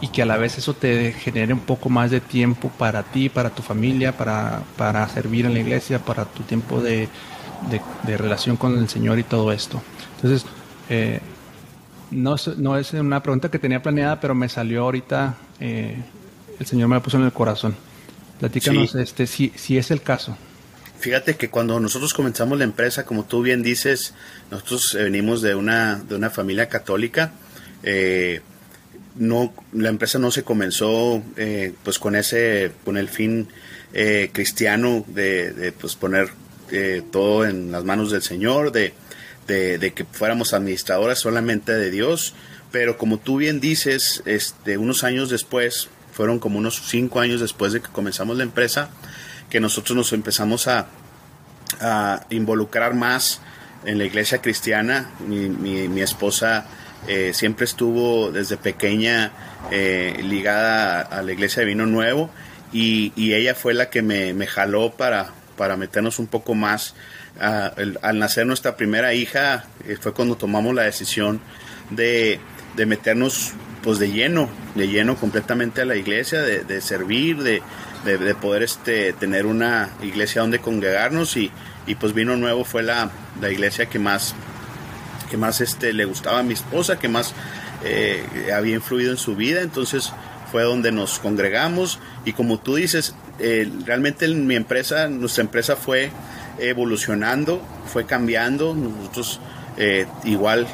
y 0.00 0.08
que 0.08 0.22
a 0.22 0.26
la 0.26 0.36
vez 0.36 0.58
eso 0.58 0.74
te 0.74 1.12
genere 1.12 1.52
un 1.52 1.60
poco 1.60 1.88
más 1.88 2.10
de 2.10 2.20
tiempo 2.20 2.70
para 2.70 3.02
ti, 3.02 3.28
para 3.28 3.50
tu 3.50 3.62
familia, 3.62 4.16
para, 4.16 4.62
para 4.76 5.08
servir 5.08 5.46
en 5.46 5.54
la 5.54 5.60
iglesia, 5.60 5.98
para 5.98 6.24
tu 6.26 6.42
tiempo 6.42 6.80
de, 6.80 7.08
de, 8.04 8.16
relación 8.16 8.56
con 8.56 8.78
el 8.78 8.88
Señor 8.88 9.18
y 9.18 9.22
todo 9.22 9.52
esto. 9.52 9.80
Entonces, 10.16 10.46
eh, 10.88 11.20
no, 12.10 12.36
no 12.58 12.76
es 12.76 12.92
una 12.92 13.22
pregunta 13.22 13.50
que 13.50 13.58
tenía 13.58 13.82
planeada, 13.82 14.20
pero 14.20 14.34
me 14.34 14.48
salió 14.48 14.82
ahorita, 14.82 15.34
eh, 15.60 15.96
el 16.58 16.66
Señor 16.66 16.88
me 16.88 16.96
la 16.96 17.02
puso 17.02 17.16
en 17.16 17.24
el 17.24 17.32
corazón. 17.32 17.74
Platícanos 18.38 18.94
este, 18.94 19.26
si, 19.26 19.52
si 19.56 19.78
es 19.78 19.90
el 19.90 20.02
caso. 20.02 20.36
Fíjate 20.98 21.36
que 21.36 21.50
cuando 21.50 21.78
nosotros 21.80 22.14
comenzamos 22.14 22.58
la 22.58 22.64
empresa, 22.64 23.04
como 23.04 23.24
tú 23.24 23.42
bien 23.42 23.62
dices, 23.62 24.14
nosotros 24.50 24.94
eh, 24.94 25.04
venimos 25.04 25.42
de 25.42 25.54
una, 25.54 25.96
de 25.96 26.14
una 26.16 26.30
familia 26.30 26.68
católica. 26.68 27.32
Eh, 27.82 28.40
no, 29.14 29.54
la 29.72 29.88
empresa 29.88 30.18
no 30.18 30.30
se 30.30 30.42
comenzó 30.42 31.22
pues 31.82 31.98
con 31.98 32.16
ese, 32.16 32.72
con 32.84 32.98
el 32.98 33.08
fin 33.08 33.48
cristiano 34.32 35.06
de, 35.06 35.52
de, 35.54 35.72
pues 35.72 35.94
poner 35.94 36.28
todo 37.10 37.46
en 37.46 37.72
las 37.72 37.82
manos 37.84 38.10
del 38.10 38.20
Señor, 38.20 38.72
de, 38.72 38.92
de, 39.46 39.92
que 39.94 40.04
fuéramos 40.04 40.52
administradoras 40.52 41.18
solamente 41.18 41.72
de 41.72 41.90
Dios, 41.90 42.34
pero 42.72 42.98
como 42.98 43.18
tú 43.18 43.36
bien 43.36 43.60
dices, 43.60 44.22
este, 44.26 44.76
unos 44.76 45.04
años 45.04 45.30
después, 45.30 45.88
fueron 46.12 46.38
como 46.38 46.58
unos 46.58 46.82
cinco 46.86 47.20
años 47.20 47.40
después 47.40 47.72
de 47.72 47.80
que 47.80 47.88
comenzamos 47.88 48.36
la 48.36 48.42
empresa, 48.42 48.90
que 49.50 49.60
nosotros 49.60 49.96
nos 49.96 50.12
empezamos 50.12 50.68
a, 50.68 50.86
involucrar 52.30 52.94
más 52.94 53.40
en 53.84 53.98
la 53.98 54.04
iglesia 54.04 54.40
cristiana. 54.40 55.10
Mi, 55.20 56.00
esposa 56.00 56.66
eh, 57.06 57.32
siempre 57.34 57.64
estuvo 57.64 58.30
desde 58.30 58.56
pequeña 58.56 59.32
eh, 59.70 60.20
ligada 60.22 61.00
a, 61.02 61.22
la 61.22 61.32
iglesia 61.32 61.60
de 61.60 61.66
Vino 61.66 61.84
Nuevo 61.84 62.30
y, 62.72 63.12
ella 63.16 63.54
fue 63.54 63.74
la 63.74 63.90
que 63.90 64.00
me, 64.00 64.32
me 64.32 64.46
jaló 64.46 64.92
para, 64.92 65.32
para 65.56 65.76
meternos 65.76 66.18
un 66.18 66.28
poco 66.28 66.54
más 66.54 66.94
al 67.38 68.18
nacer 68.18 68.46
nuestra 68.46 68.76
primera 68.76 69.12
hija 69.14 69.64
eh, 69.86 69.96
fue 70.00 70.12
cuando 70.14 70.36
tomamos 70.36 70.74
la 70.74 70.82
decisión 70.82 71.40
de, 71.90 72.40
meternos 72.76 73.52
pues 73.82 73.98
de 73.98 74.10
lleno, 74.10 74.48
de 74.74 74.88
lleno 74.88 75.16
completamente 75.16 75.82
a 75.82 75.84
la 75.84 75.96
iglesia, 75.96 76.42
de, 76.42 76.80
servir, 76.80 77.42
de, 77.42 77.62
poder 78.40 78.62
este, 78.62 79.12
tener 79.12 79.46
una 79.46 79.90
iglesia 80.02 80.40
donde 80.40 80.58
congregarnos 80.58 81.36
y, 81.36 81.50
pues 81.98 82.12
vino 82.12 82.36
nuevo 82.36 82.64
fue 82.64 82.82
la, 82.82 83.10
iglesia 83.42 83.86
que 83.86 83.98
más, 83.98 84.34
que 85.30 85.36
más 85.36 85.60
este, 85.60 85.92
le 85.92 86.04
gustaba 86.04 86.40
a 86.40 86.42
mi 86.42 86.54
esposa, 86.54 86.98
que 86.98 87.08
más 87.08 87.34
eh, 87.84 88.50
había 88.54 88.74
influido 88.74 89.10
en 89.10 89.18
su 89.18 89.36
vida, 89.36 89.60
entonces 89.60 90.12
fue 90.50 90.62
donde 90.62 90.92
nos 90.92 91.18
congregamos 91.18 91.98
y 92.24 92.32
como 92.32 92.58
tú 92.58 92.76
dices, 92.76 93.14
eh, 93.38 93.70
realmente 93.84 94.24
en 94.24 94.46
mi 94.46 94.54
empresa, 94.54 95.08
nuestra 95.08 95.42
empresa 95.42 95.76
fue 95.76 96.10
evolucionando, 96.58 97.60
fue 97.86 98.06
cambiando. 98.06 98.74
Nosotros 98.74 99.40
eh, 99.76 100.06
igual 100.24 100.66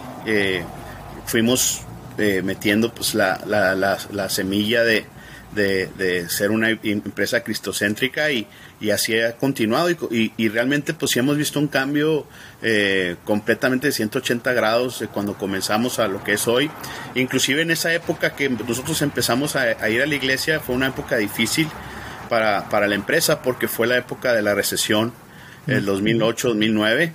fuimos 1.27 1.83
metiendo 2.17 2.95
pues 2.95 3.15
la, 3.15 3.41
la, 3.47 3.75
la, 3.75 4.29
semilla 4.29 4.85
de, 4.85 5.07
de, 5.55 6.29
ser 6.29 6.51
una 6.51 6.71
empresa 6.71 7.43
cristocéntrica 7.43 8.31
y, 8.31 8.47
y 8.81 8.91
así 8.91 9.19
ha 9.21 9.37
continuado 9.37 9.91
y, 9.91 10.33
y, 10.37 10.49
realmente 10.49 10.95
pues 10.95 11.13
sí 11.13 11.19
hemos 11.19 11.37
visto 11.37 11.59
un 11.59 11.69
cambio 11.69 12.27
completamente 13.25 13.89
de 13.89 13.93
180 13.93 14.53
grados 14.53 15.01
de 15.01 15.09
cuando 15.09 15.35
comenzamos 15.35 15.99
a 15.99 16.09
lo 16.09 16.23
que 16.25 16.35
es 16.35 16.49
hoy. 16.49 16.71
Inclusive 17.15 17.63
en 17.63 17.71
esa 17.71 17.93
época 17.93 18.35
que 18.35 18.49
nosotros 18.49 19.03
empezamos 19.03 19.57
a, 19.57 19.63
a 19.63 19.91
ir 19.91 20.03
a 20.03 20.07
la 20.07 20.15
iglesia 20.15 20.61
fue 20.61 20.75
una 20.75 20.89
época 20.89 21.17
difícil 21.17 21.69
para, 22.29 22.69
para 22.71 22.87
la 22.87 22.95
empresa 22.95 23.43
porque 23.43 23.69
fue 23.69 23.87
la 23.87 23.99
época 23.99 24.33
de 24.33 24.43
la 24.43 24.55
recesión 24.55 25.13
el 25.67 25.87
2008-2009. 25.87 27.13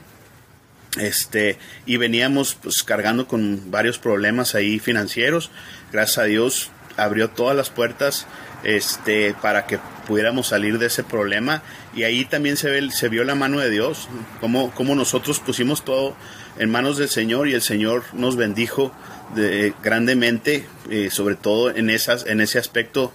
Este, 0.99 1.57
y 1.85 1.97
veníamos 1.97 2.55
pues 2.55 2.83
cargando 2.83 3.27
con 3.27 3.71
varios 3.71 3.99
problemas 3.99 4.55
ahí 4.55 4.79
financieros. 4.79 5.51
Gracias 5.91 6.17
a 6.19 6.23
Dios 6.23 6.71
abrió 6.97 7.29
todas 7.29 7.55
las 7.55 7.69
puertas 7.69 8.27
este, 8.63 9.35
para 9.41 9.65
que 9.65 9.79
pudiéramos 10.07 10.47
salir 10.47 10.79
de 10.79 10.87
ese 10.87 11.03
problema. 11.03 11.61
Y 11.95 12.03
ahí 12.03 12.25
también 12.25 12.57
se, 12.57 12.69
ve, 12.69 12.91
se 12.91 13.09
vio 13.09 13.23
la 13.23 13.35
mano 13.35 13.59
de 13.59 13.69
Dios, 13.69 14.09
como, 14.41 14.95
nosotros 14.95 15.39
pusimos 15.39 15.85
todo 15.85 16.15
en 16.57 16.69
manos 16.69 16.97
del 16.97 17.09
Señor 17.09 17.47
y 17.47 17.53
el 17.53 17.61
Señor 17.61 18.03
nos 18.13 18.35
bendijo 18.35 18.91
de, 19.35 19.73
grandemente, 19.83 20.67
eh, 20.89 21.09
sobre 21.11 21.35
todo 21.35 21.69
en, 21.69 21.89
esas, 21.89 22.25
en 22.25 22.41
ese 22.41 22.59
aspecto 22.59 23.13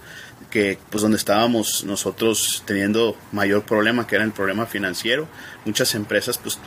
que 0.52 0.78
pues 0.90 1.00
donde 1.00 1.16
estábamos 1.16 1.82
nosotros 1.85 2.62
teniendo 2.66 3.16
mayor 3.32 3.62
problema 3.62 4.06
que 4.06 4.16
era 4.16 4.25
el 4.25 4.32
problema 4.32 4.66
financiero. 4.66 5.26
Muchas 5.64 5.94
empresas 5.94 6.37
pues 6.37 6.59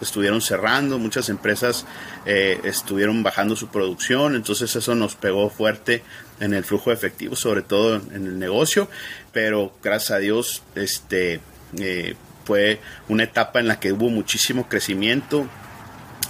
estuvieron 0.00 0.40
cerrando 0.40 0.98
muchas 0.98 1.28
empresas 1.28 1.86
eh, 2.24 2.60
estuvieron 2.62 3.24
bajando 3.24 3.56
su 3.56 3.66
producción. 3.66 4.36
Entonces 4.36 4.76
eso 4.76 4.94
nos 4.94 5.16
pegó 5.16 5.50
fuerte 5.50 6.04
en 6.38 6.54
el 6.54 6.62
flujo 6.62 6.92
efectivo 6.92 7.34
sobre 7.34 7.62
todo 7.62 7.96
en 7.96 8.26
el 8.26 8.38
negocio. 8.38 8.88
Pero 9.32 9.72
gracias 9.82 10.12
a 10.12 10.18
Dios 10.18 10.62
este 10.76 11.40
eh, 11.78 12.14
fue 12.44 12.78
una 13.08 13.24
etapa 13.24 13.58
en 13.58 13.66
la 13.66 13.80
que 13.80 13.90
hubo 13.90 14.08
muchísimo 14.08 14.68
crecimiento 14.68 15.48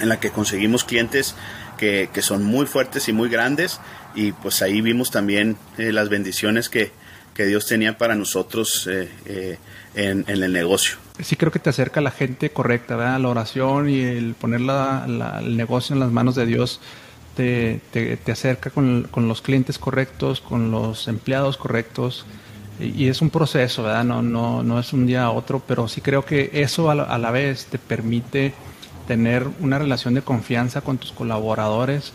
en 0.00 0.08
la 0.08 0.18
que 0.18 0.30
conseguimos 0.30 0.84
clientes 0.84 1.34
que, 1.76 2.08
que 2.10 2.22
son 2.22 2.42
muy 2.42 2.64
fuertes 2.64 3.08
y 3.08 3.12
muy 3.12 3.28
grandes 3.28 3.80
y 4.14 4.32
pues 4.32 4.62
ahí 4.62 4.80
vimos 4.80 5.10
también 5.10 5.56
eh, 5.78 5.92
las 5.92 6.08
bendiciones 6.08 6.68
que, 6.68 6.92
Dios 7.40 7.66
tenía 7.66 7.96
para 7.96 8.14
nosotros 8.16 8.86
eh, 8.86 9.08
eh, 9.24 9.58
en, 9.94 10.26
el 10.28 10.52
negocio. 10.52 10.98
Sí, 11.20 11.36
creo 11.36 11.50
que 11.50 11.58
te 11.58 11.70
acerca 11.70 12.00
a 12.00 12.02
la 12.02 12.10
gente 12.10 12.50
correcta, 12.50 12.96
¿verdad? 12.96 13.18
La 13.18 13.30
oración 13.30 13.88
y 13.88 14.02
el 14.02 14.34
poner 14.34 14.60
el 14.60 15.56
negocio 15.56 15.94
en 15.94 16.00
las 16.00 16.12
manos 16.12 16.34
de 16.34 16.44
Dios 16.44 16.82
te, 17.36 17.80
te, 17.92 18.30
acerca 18.30 18.68
con, 18.68 19.08
los 19.16 19.40
clientes 19.40 19.78
correctos, 19.78 20.42
con 20.42 20.70
los 20.70 21.08
empleados 21.08 21.56
correctos. 21.56 22.26
Y, 22.78 23.08
es 23.08 23.22
un 23.22 23.30
proceso, 23.30 23.84
¿verdad? 23.84 24.04
No, 24.04 24.20
no, 24.20 24.62
no 24.62 24.78
es 24.78 24.92
un 24.92 25.06
día 25.06 25.22
a 25.22 25.30
otro, 25.30 25.62
pero 25.66 25.88
sí 25.88 26.02
creo 26.02 26.26
que 26.26 26.50
eso 26.52 26.90
a 26.90 26.94
la, 26.94 27.04
a 27.04 27.16
la 27.16 27.30
vez 27.30 27.64
te 27.70 27.78
permite 27.78 28.52
tener 29.06 29.48
una 29.60 29.78
relación 29.78 30.12
de 30.12 30.20
confianza 30.20 30.82
con 30.82 30.98
tus 30.98 31.12
colaboradores 31.12 32.12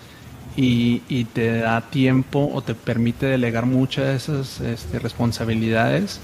y, 0.55 1.25
te 1.33 1.59
da 1.59 1.81
tiempo 1.81 2.49
o 2.53 2.61
te 2.61 2.75
permite 2.75 3.25
delegar 3.25 3.65
muchas 3.65 4.05
de 4.05 4.15
esas 4.15 4.61
este, 4.61 4.99
responsabilidades 4.99 6.19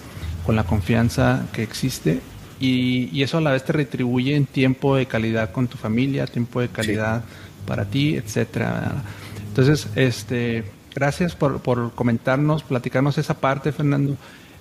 con 0.46 0.56
la 0.56 0.64
confianza 0.64 1.46
que 1.52 1.64
existe 1.64 2.22
y, 2.60 3.22
eso 3.22 3.40
a 3.40 3.42
la 3.42 3.52
vez 3.52 3.66
te 3.66 3.74
retribuye 3.74 4.36
en 4.36 4.46
tiempo 4.46 4.96
de 4.96 5.06
calidad 5.06 5.52
con 5.52 5.68
tu 5.68 5.78
familia, 5.78 6.28
tiempo 6.28 6.62
de 6.62 6.70
calidad 6.70 7.24
para 7.66 7.86
ti, 7.86 8.16
etcétera. 8.16 9.04
Entonces, 9.48 9.88
este, 9.96 10.64
gracias 10.94 11.36
por, 11.36 11.62
por 11.62 11.92
comentarnos, 11.94 12.64
platicarnos 12.64 13.18
esa 13.18 13.34
parte, 13.36 13.72
Fernando. 13.72 14.16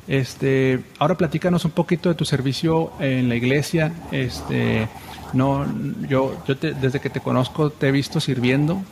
Este, 0.08 0.80
ahora 0.98 1.16
platícanos 1.16 1.64
un 1.64 1.70
poquito 1.70 2.08
de 2.08 2.14
tu 2.14 2.24
servicio 2.24 2.92
en 2.98 3.28
la 3.28 3.36
iglesia. 3.36 3.92
Este, 4.10 4.88
no, 5.32 5.66
yo, 6.08 6.42
yo 6.48 6.54
desde 6.54 7.00
que 7.00 7.10
te 7.10 7.20
conozco 7.20 7.70
te 7.70 7.88
he 7.88 7.92
visto 7.92 8.18
sirviendo 8.18 8.82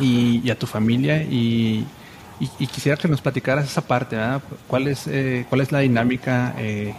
y, 0.00 0.50
a 0.50 0.58
tu 0.58 0.66
familia 0.66 1.22
y, 1.22 1.86
quisiera 2.72 2.96
que 2.96 3.06
nos 3.06 3.20
platicaras 3.20 3.66
esa 3.66 3.82
parte, 3.82 4.16
¿verdad? 4.16 4.40
¿Cuál 4.66 4.88
es, 4.88 5.06
eh, 5.06 5.44
cuál 5.48 5.60
es 5.60 5.72
la 5.72 5.80
dinámica 5.80 6.54
eh, 6.56 6.94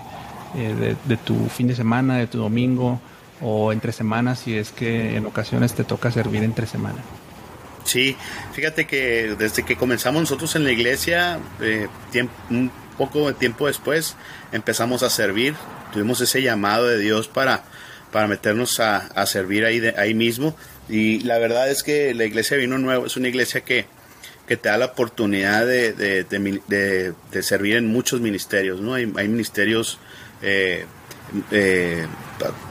eh, 0.55 0.95
de, 1.03 1.17
tu 1.17 1.49
fin 1.49 1.67
de 1.67 1.75
semana, 1.75 2.17
de 2.17 2.27
tu 2.27 2.37
domingo 2.37 3.01
o 3.41 3.73
entre 3.73 3.91
semanas, 3.91 4.39
si 4.39 4.55
es 4.55 4.71
que 4.71 5.15
en 5.17 5.25
ocasiones 5.25 5.73
te 5.73 5.83
toca 5.83 6.11
servir 6.11 6.43
entre 6.43 6.67
semana? 6.67 6.99
Sí, 7.85 8.15
fíjate 8.53 8.85
que 8.85 9.35
desde 9.35 9.63
que 9.63 9.75
comenzamos 9.75 10.21
nosotros 10.21 10.55
en 10.55 10.63
la 10.63 10.71
iglesia, 10.71 11.39
un 12.51 12.71
poco 12.99 13.27
de 13.27 13.33
tiempo 13.33 13.65
después 13.65 14.15
empezamos 14.51 15.01
a 15.01 15.09
servir, 15.09 15.55
tuvimos 15.91 16.21
ese 16.21 16.43
llamado 16.43 16.85
de 16.87 16.99
Dios 16.99 17.27
para, 17.27 17.63
para 18.11 18.27
meternos 18.27 18.79
a, 18.79 19.25
servir 19.25 19.65
ahí, 19.65 19.81
ahí 19.97 20.13
mismo 20.13 20.55
y 20.91 21.21
la 21.21 21.37
verdad 21.37 21.71
es 21.71 21.83
que 21.83 22.13
la 22.13 22.25
iglesia 22.25 22.57
Vino 22.57 22.77
Nuevo 22.77 23.05
es 23.05 23.15
una 23.15 23.29
iglesia 23.29 23.61
que, 23.61 23.85
que 24.45 24.57
te 24.57 24.67
da 24.67 24.77
la 24.77 24.87
oportunidad 24.87 25.65
de, 25.65 25.93
de, 25.93 27.43
servir 27.43 27.77
en 27.77 27.87
muchos 27.87 28.19
ministerios, 28.19 28.81
¿no? 28.81 28.95
Hay, 28.95 29.07
ministerios, 29.07 29.99
eh, 30.41 30.83
eh, 31.51 32.05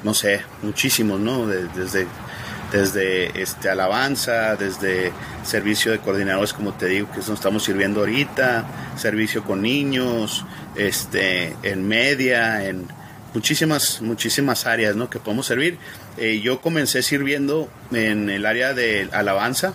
no 0.04 0.12
sé, 0.12 0.42
muchísimos, 0.62 1.18
¿no? 1.18 1.46
desde, 1.46 2.06
desde 2.70 3.40
este, 3.40 3.70
alabanza, 3.70 4.54
desde 4.56 5.12
servicio 5.42 5.90
de 5.90 6.00
coordinadores, 6.00 6.52
como 6.52 6.74
te 6.74 6.88
digo, 6.88 7.10
que 7.10 7.18
nos 7.18 7.30
estamos 7.30 7.64
sirviendo 7.64 8.00
ahorita, 8.00 8.66
servicio 8.98 9.44
con 9.44 9.62
niños, 9.62 10.44
este, 10.76 11.56
en 11.62 11.88
media, 11.88 12.66
en 12.66 12.86
muchísimas, 13.34 14.00
muchísimas 14.00 14.66
áreas, 14.66 14.96
¿no? 14.96 15.10
Que 15.10 15.18
podemos 15.18 15.46
servir. 15.46 15.78
Eh, 16.16 16.40
yo 16.42 16.60
comencé 16.60 17.02
sirviendo 17.02 17.70
en 17.92 18.30
el 18.30 18.46
área 18.46 18.74
de 18.74 19.08
alabanza. 19.12 19.74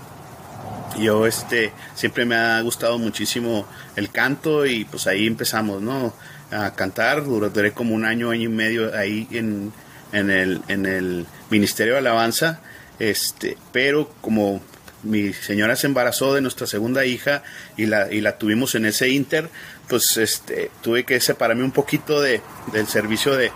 Yo 1.00 1.26
este 1.28 1.74
siempre 1.96 2.26
me 2.26 2.36
ha 2.36 2.62
gustado 2.62 2.98
muchísimo 2.98 3.68
el 3.96 4.12
canto 4.12 4.66
y 4.66 4.86
pues 4.86 5.08
ahí 5.08 5.28
empezamos, 5.28 5.82
¿no? 5.82 6.14
A 6.52 6.74
cantar. 6.76 7.24
Duré 7.26 7.74
como 7.74 7.96
un 7.96 8.06
año, 8.06 8.30
año 8.30 8.44
y 8.44 8.54
medio 8.54 8.96
ahí 8.96 9.28
en, 9.32 9.74
en, 10.12 10.30
el, 10.30 10.62
en 10.68 10.86
el 10.86 11.26
Ministerio 11.50 11.94
de 11.94 12.00
Alabanza. 12.00 12.62
Este, 13.00 13.58
pero 13.74 14.10
como 14.22 14.62
mi 15.06 15.34
señora 15.34 15.76
se 15.76 15.88
embarazó 15.88 16.34
de 16.34 16.42
nuestra 16.42 16.68
segunda 16.68 17.06
hija 17.06 17.44
y 17.78 17.86
la, 17.86 18.12
y 18.12 18.22
la 18.22 18.38
tuvimos 18.38 18.76
en 18.76 18.86
ese 18.86 19.10
inter, 19.10 19.50
pues 19.88 20.18
este, 20.18 20.72
tuve 20.82 21.04
que 21.04 21.20
separarme 21.20 21.64
un 21.64 21.72
poquito 21.72 22.22
de, 22.22 22.42
del 22.72 22.88
servicio 22.88 23.36
de, 23.36 23.52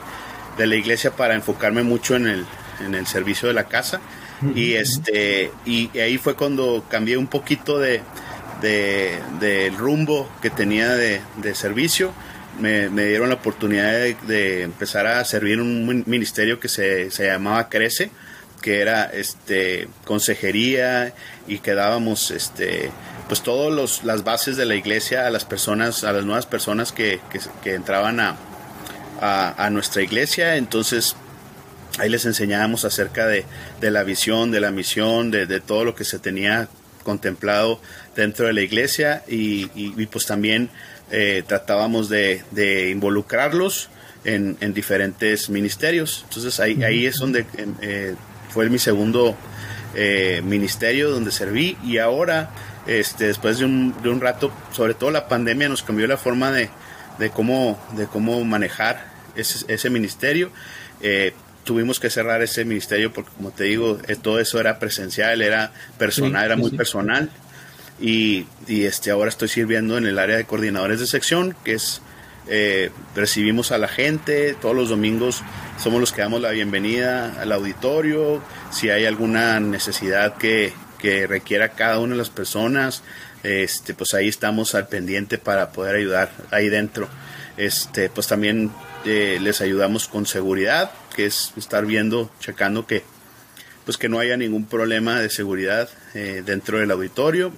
de 0.57 0.67
la 0.67 0.75
iglesia 0.75 1.12
para 1.12 1.36
enfocarme 1.36 1.83
mucho 1.83 2.15
en 2.15 2.27
el, 2.27 2.45
en 2.86 2.95
el 2.95 3.07
servicio 3.07 3.48
de 3.48 3.53
la 3.53 3.65
casa. 3.65 4.00
Y 4.55 4.75
este 4.75 5.51
y 5.65 5.98
ahí 6.00 6.17
fue 6.17 6.36
cuando 6.36 6.86
cambié 6.89 7.17
un 7.17 7.27
poquito 7.27 7.77
de, 7.77 8.01
del 8.62 9.75
rumbo 9.77 10.29
que 10.41 10.50
tenía 10.50 10.95
de, 10.95 11.21
servicio. 11.53 12.13
Me, 12.59 12.88
dieron 12.89 13.29
la 13.29 13.36
oportunidad 13.36 13.91
de, 13.91 14.63
empezar 14.63 15.07
a 15.07 15.24
servir 15.25 15.55
en 15.55 15.62
un 15.62 16.03
ministerio 16.07 16.59
que 16.59 16.69
se, 16.69 17.10
llamaba 17.10 17.67
Crece, 17.67 18.12
que 18.62 18.80
era 18.80 19.06
este 19.06 19.89
consejería 20.06 21.13
y 21.47 21.60
que 21.60 21.73
dábamos 21.73 22.32
este 22.32 22.91
pues 23.29 23.41
todas 23.41 24.03
las 24.03 24.23
bases 24.25 24.57
de 24.57 24.65
la 24.65 24.75
iglesia 24.75 25.25
a 25.25 25.29
las 25.29 25.45
personas, 25.45 26.03
a 26.03 26.11
las 26.11 26.25
nuevas 26.25 26.45
personas 26.45 26.91
que, 26.91 27.21
entraban 27.63 28.19
a, 28.19 28.35
a, 29.21 29.65
a, 29.65 29.69
nuestra 29.69 30.01
iglesia. 30.01 30.57
Entonces 30.57 31.15
Ahí 31.99 32.09
les 32.09 32.25
enseñábamos 32.25 32.85
acerca 32.85 33.27
de, 33.27 33.45
la 33.81 34.03
visión, 34.03 34.51
de 34.51 34.61
la 34.61 34.71
misión, 34.71 35.31
de, 35.31 35.59
todo 35.59 35.83
lo 35.83 35.95
que 35.95 36.05
se 36.05 36.17
tenía 36.17 36.69
contemplado 37.03 37.81
dentro 38.15 38.47
de 38.47 38.53
la 38.53 38.61
iglesia 38.61 39.23
y, 39.27 39.65
pues 40.05 40.25
también 40.25 40.69
eh, 41.11 41.43
tratábamos 41.45 42.07
de, 42.07 42.89
involucrarlos 42.91 43.89
en, 44.23 44.73
diferentes 44.73 45.49
ministerios. 45.49 46.21
Entonces 46.29 46.59
ahí, 46.61 46.83
ahí 46.83 47.05
es 47.05 47.17
donde 47.17 47.45
eh, 47.81 48.15
fue 48.49 48.69
mi 48.69 48.79
segundo 48.79 49.35
eh, 49.93 50.41
ministerio 50.43 51.09
donde 51.09 51.31
serví 51.31 51.75
y 51.83 51.97
ahora, 51.97 52.51
este, 52.89 53.28
después 53.28 53.60
de 53.60 53.65
un, 53.65 53.95
de 54.02 54.10
un, 54.10 54.21
rato, 54.21 54.52
sobre 54.71 54.93
todo 54.93 55.12
la 55.12 55.28
pandemia 55.28 55.69
nos 55.69 55.84
cambió 55.84 56.08
la 56.08 56.17
forma 56.17 56.52
de, 56.52 56.69
cómo, 57.34 57.80
de 57.95 58.08
cómo 58.08 58.43
manejar 58.43 59.06
ese, 59.36 59.65
ese 59.71 59.89
ministerio. 59.89 60.52
Tuvimos 61.69 61.99
que 61.99 62.10
cerrar 62.10 62.41
ese 62.41 62.65
ministerio 62.65 63.13
porque, 63.13 63.30
como 63.38 63.52
te 63.52 63.65
digo, 63.65 63.99
eh, 64.08 64.15
todo 64.15 64.39
eso 64.39 64.60
era 64.60 64.80
presencial, 64.80 65.41
era 65.43 65.71
personal, 65.99 66.45
era 66.45 66.56
muy 66.56 66.71
personal. 66.71 67.30
Y, 68.02 68.47
y, 68.65 68.86
este, 68.86 69.12
ahora 69.12 69.30
estoy 69.30 69.49
sirviendo 69.49 69.95
en 69.95 70.08
el 70.08 70.17
área 70.17 70.38
de 70.38 70.45
coordinadores 70.45 70.99
de 70.99 71.06
sección, 71.06 71.56
que 71.63 71.73
es 71.73 72.02
eh, 72.47 72.89
recibimos 73.15 73.71
a 73.71 73.78
la 73.78 73.88
gente, 73.88 74.56
todos 74.60 74.75
los 74.75 74.89
domingos 74.89 75.43
somos 75.78 75.99
los 75.99 76.12
que 76.12 76.21
damos 76.21 76.41
la 76.41 76.49
bienvenida 76.49 77.39
al 77.39 77.52
auditorio, 77.52 78.41
si 78.71 78.89
hay 78.89 79.06
alguna 79.06 79.60
necesidad 79.60 80.38
que, 80.38 80.73
que 80.99 81.25
requiera 81.27 81.69
cada 81.69 81.99
una 81.99 82.13
de 82.13 82.19
las 82.19 82.29
personas, 82.29 83.03
este, 83.43 83.93
pues 83.93 84.13
ahí 84.13 84.27
estamos 84.27 84.75
al 84.75 84.88
pendiente 84.88 85.38
para 85.38 85.71
poder 85.71 85.95
ayudar 85.95 86.31
ahí 86.51 86.69
dentro. 86.69 87.07
Este, 87.57 88.09
pues 88.09 88.27
también 88.27 88.71
eh, 89.05 89.39
les 89.41 89.62
ayudamos 89.62 90.07
con 90.07 90.25
seguridad, 90.25 90.91
que 91.15 91.25
es 91.25 91.53
estar 91.57 91.85
viendo, 91.85 92.31
checando 92.39 92.85
que 92.85 93.03
pues 93.89 93.97
que 93.97 94.07
no 94.07 94.19
haya 94.19 94.38
ningún 94.38 94.65
problema 94.65 95.19
de 95.19 95.31
seguridad 95.31 95.89
eh, 96.13 96.43
dentro 96.45 96.77
del 96.77 96.91
auditorio 96.91 97.51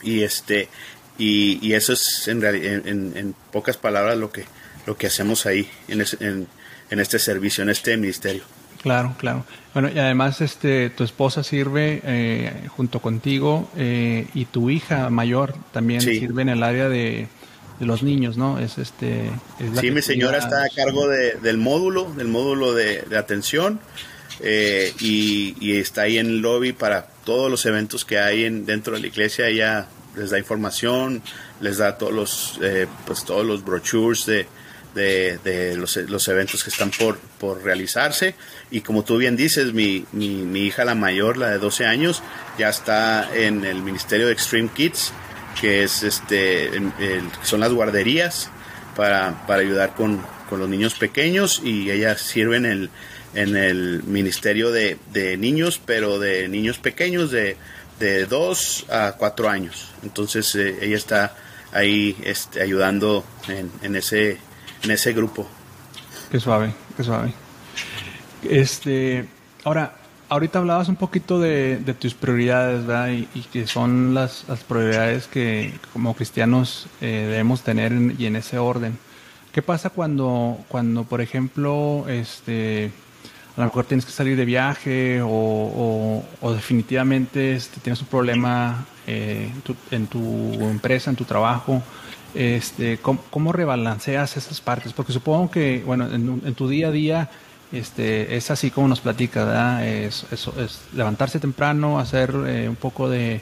y 0.00 0.22
este 0.22 0.68
y, 1.18 1.72
eso 1.74 1.92
es 1.92 2.28
en, 2.28 2.44
en, 2.44 3.34
pocas 3.50 3.76
palabras 3.76 4.16
lo 4.16 4.30
que 4.30 4.44
lo 4.86 4.96
que 4.96 5.08
hacemos 5.08 5.46
ahí 5.46 5.68
en, 5.88 6.04
en, 6.20 7.00
este 7.00 7.18
servicio 7.18 7.62
en 7.62 7.70
este 7.70 7.96
ministerio 7.96 8.44
claro 8.82 9.14
claro 9.18 9.44
bueno 9.74 9.88
y 9.94 9.98
además 9.98 10.40
este 10.40 10.90
tu 10.90 11.04
esposa 11.04 11.42
sirve 11.42 12.00
eh, 12.04 12.68
junto 12.68 13.00
contigo 13.00 13.68
y 13.76 14.44
tu 14.46 14.70
hija 14.70 15.10
mayor 15.10 15.54
también 15.72 16.00
sirve 16.00 16.42
en 16.42 16.48
el 16.48 16.62
área 16.62 16.88
de 16.88 17.28
de 17.80 17.86
los 17.86 18.02
niños, 18.02 18.36
¿no? 18.36 18.58
Es 18.60 18.78
este. 18.78 19.30
sí, 19.80 19.90
mi 19.90 20.02
señora 20.02 20.38
está 20.38 20.64
a 20.64 20.68
cargo 20.68 21.08
del 21.08 21.56
módulo, 21.56 22.12
del 22.14 22.28
módulo 22.28 22.74
de, 22.74 23.04
atención. 23.16 23.80
Eh, 24.42 24.92
y, 25.00 25.72
está 25.78 26.02
ahí 26.02 26.18
en 26.18 26.26
el 26.26 26.38
lobby 26.40 26.72
para 26.72 27.06
todos 27.24 27.50
los 27.50 27.66
eventos 27.66 28.04
que 28.04 28.18
hay 28.18 28.44
en, 28.44 28.66
dentro 28.66 28.94
de 28.94 29.00
la 29.00 29.06
iglesia. 29.06 29.48
Ella 29.48 29.88
les 30.14 30.30
da 30.30 30.38
información, 30.38 31.22
les 31.60 31.78
da 31.78 31.96
todos 31.96 32.12
los, 32.12 32.60
eh, 32.62 32.86
pues 33.06 33.24
todos 33.24 33.46
los 33.46 33.64
brochures 33.64 34.26
de, 34.26 34.46
de, 34.94 35.74
los, 35.76 35.96
los, 35.96 36.28
eventos 36.28 36.64
que 36.64 36.70
están 36.70 36.90
por, 36.90 37.18
por 37.38 37.62
realizarse. 37.62 38.34
Y 38.70 38.80
como 38.80 39.04
tú 39.04 39.16
bien 39.16 39.36
dices, 39.36 39.72
mi, 39.72 40.04
mi, 40.12 40.60
hija 40.62 40.84
la 40.84 40.94
mayor, 40.94 41.36
la 41.36 41.50
de 41.50 41.58
12 41.58 41.86
años, 41.86 42.22
ya 42.58 42.68
está 42.68 43.28
en 43.34 43.64
el 43.64 43.82
Ministerio 43.82 44.26
de 44.26 44.32
Extreme 44.32 44.70
Kids 44.74 45.12
que 45.60 45.82
es 45.82 46.04
este 46.04 46.70
son 47.42 47.60
las 47.60 47.72
guarderías 47.72 48.50
para, 48.96 49.46
para 49.46 49.62
ayudar 49.62 49.94
con, 49.94 50.20
los 50.50 50.68
niños 50.68 50.94
pequeños 50.94 51.62
y 51.64 51.92
ella 51.92 52.18
sirve 52.18 52.56
en 52.56 52.66
el, 52.66 52.90
en 53.34 53.56
el 53.56 54.02
ministerio 54.02 54.72
de, 54.72 54.98
niños, 55.38 55.80
pero 55.86 56.18
de 56.18 56.48
niños 56.48 56.78
pequeños 56.78 57.30
de, 57.30 57.56
de 58.00 58.26
2 58.26 58.86
a 58.90 59.14
4 59.16 59.48
años. 59.48 59.92
Entonces 60.02 60.52
eh, 60.56 60.76
ella 60.80 60.96
está 60.96 61.36
ahí 61.72 62.16
este, 62.24 62.60
ayudando 62.60 63.24
en, 63.46 63.70
en, 63.82 63.94
ese, 63.94 64.38
en 64.82 64.90
ese 64.90 65.12
grupo. 65.12 65.46
Qué 66.30 66.40
suave, 66.40 66.72
qué 66.96 67.02
suave. 67.02 67.32
Este, 68.42 69.26
ahora, 69.64 69.96
ahorita 70.28 70.60
hablabas 70.60 70.88
un 70.88 70.96
poquito 70.96 71.38
de, 71.40 71.82
tus 71.98 72.14
prioridades, 72.14 72.86
¿verdad? 72.86 73.10
Y, 73.10 73.42
que 73.52 73.66
son 73.66 74.14
las, 74.14 74.44
prioridades 74.66 75.26
que 75.26 75.74
como 75.92 76.14
cristianos 76.14 76.86
eh, 77.00 77.26
debemos 77.28 77.62
tener 77.62 77.92
y 78.18 78.26
en 78.26 78.36
ese 78.36 78.58
orden. 78.58 78.98
¿Qué 79.52 79.62
pasa 79.62 79.90
cuando, 79.90 80.58
cuando 80.68 81.04
por 81.04 81.20
ejemplo, 81.20 82.06
este, 82.08 82.92
a 83.56 83.60
lo 83.60 83.66
mejor 83.66 83.84
tienes 83.84 84.06
que 84.06 84.12
salir 84.12 84.36
de 84.36 84.44
viaje 84.44 85.20
o, 85.22 86.22
definitivamente 86.54 87.54
este, 87.54 87.80
tienes 87.80 88.00
un 88.00 88.06
problema 88.06 88.86
eh, 89.08 89.50
en, 89.90 90.06
tu, 90.06 90.20
empresa, 90.60 91.10
en 91.10 91.16
tu 91.16 91.24
trabajo, 91.24 91.82
este, 92.34 92.98
¿cómo, 92.98 93.52
rebalanceas 93.52 94.36
esas 94.36 94.60
partes? 94.60 94.92
Porque 94.92 95.12
supongo 95.12 95.50
que, 95.50 95.82
bueno, 95.84 96.08
en, 96.12 96.54
tu 96.54 96.68
día 96.68 96.88
a 96.88 96.90
día 96.90 97.30
este, 97.72 98.36
es 98.36 98.50
así 98.50 98.70
como 98.70 98.88
nos 98.88 99.00
platica, 99.00 99.44
¿verdad? 99.44 99.86
Es, 99.86 100.26
levantarse 100.94 101.40
temprano, 101.40 101.98
hacer 101.98 102.34
eh, 102.46 102.68
un 102.68 102.76
poco 102.76 103.08
de, 103.08 103.40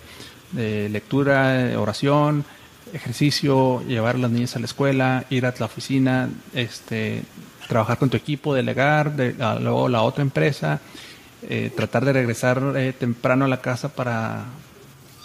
de 0.53 0.89
lectura, 0.89 1.73
oración, 1.79 2.45
ejercicio, 2.93 3.83
llevar 3.87 4.17
a 4.17 4.19
las 4.19 4.31
niñas 4.31 4.57
a 4.57 4.59
la 4.59 4.67
escuela, 4.67 5.25
ir 5.31 5.47
a 5.47 5.55
la 5.59 5.67
oficina, 5.67 6.29
este, 6.55 7.23
trabajar 7.69 7.99
con 7.99 8.11
tu 8.11 8.17
equipo, 8.17 8.55
delegar, 8.55 9.15
de, 9.15 9.35
luego 9.61 9.89
la 9.89 10.03
otra 10.03 10.23
empresa, 10.23 10.81
eh, 11.43 11.71
tratar 11.75 12.05
de 12.05 12.13
regresar 12.13 12.75
eh, 12.77 12.93
temprano 12.93 13.45
a 13.45 13.49
la 13.49 13.61
casa 13.61 13.91
para 13.91 14.45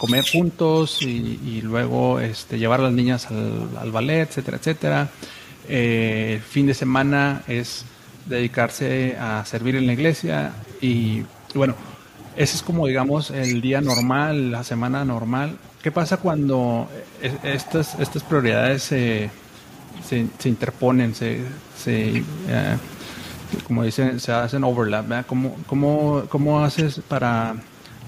comer 0.04 0.24
juntos 0.30 1.00
y, 1.00 1.62
luego 1.62 2.20
este, 2.20 2.58
llevar 2.58 2.80
a 2.80 2.84
las 2.84 2.92
niñas 2.92 3.26
al, 3.30 3.90
ballet, 3.90 4.28
etcétera, 4.28 4.58
etcétera. 4.58 5.08
Eh, 5.66 6.34
el 6.34 6.42
fin 6.42 6.66
de 6.66 6.74
semana 6.74 7.42
es 7.48 7.86
dedicarse 8.26 9.16
a 9.18 9.44
servir 9.46 9.76
en 9.76 9.86
la 9.86 9.94
iglesia 9.94 10.52
y 10.82 11.22
bueno, 11.54 11.74
ese 12.36 12.56
es 12.56 12.62
como 12.62 12.86
digamos 12.86 13.30
el 13.30 13.62
día 13.62 13.80
normal, 13.80 14.52
la 14.52 14.62
semana 14.62 15.06
normal. 15.06 15.56
¿Qué 15.82 15.90
pasa 15.90 16.18
cuando 16.18 16.86
estas, 17.42 17.98
estas 17.98 18.22
prioridades 18.24 18.82
se, 18.82 19.30
se, 20.06 20.48
interponen, 20.48 21.14
se, 21.14 21.40
se 21.82 22.18
eh, 22.18 22.76
como 23.66 23.84
dicen, 23.84 24.20
se 24.20 24.32
hacen 24.32 24.64
overlap. 24.64 25.26
¿Cómo, 25.26 25.56
cómo, 25.66 26.24
cómo 26.28 26.62
haces 26.62 27.00
para 27.08 27.56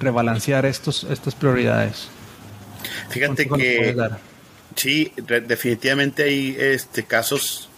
rebalancear 0.01 0.67
estos, 0.67 1.05
estas 1.05 1.35
prioridades? 1.35 2.09
Fíjate 3.11 3.49
que 3.49 3.97
sí, 4.75 5.13
definitivamente 5.17 6.25
hay 6.25 6.57
este 6.59 7.05
casos 7.05 7.69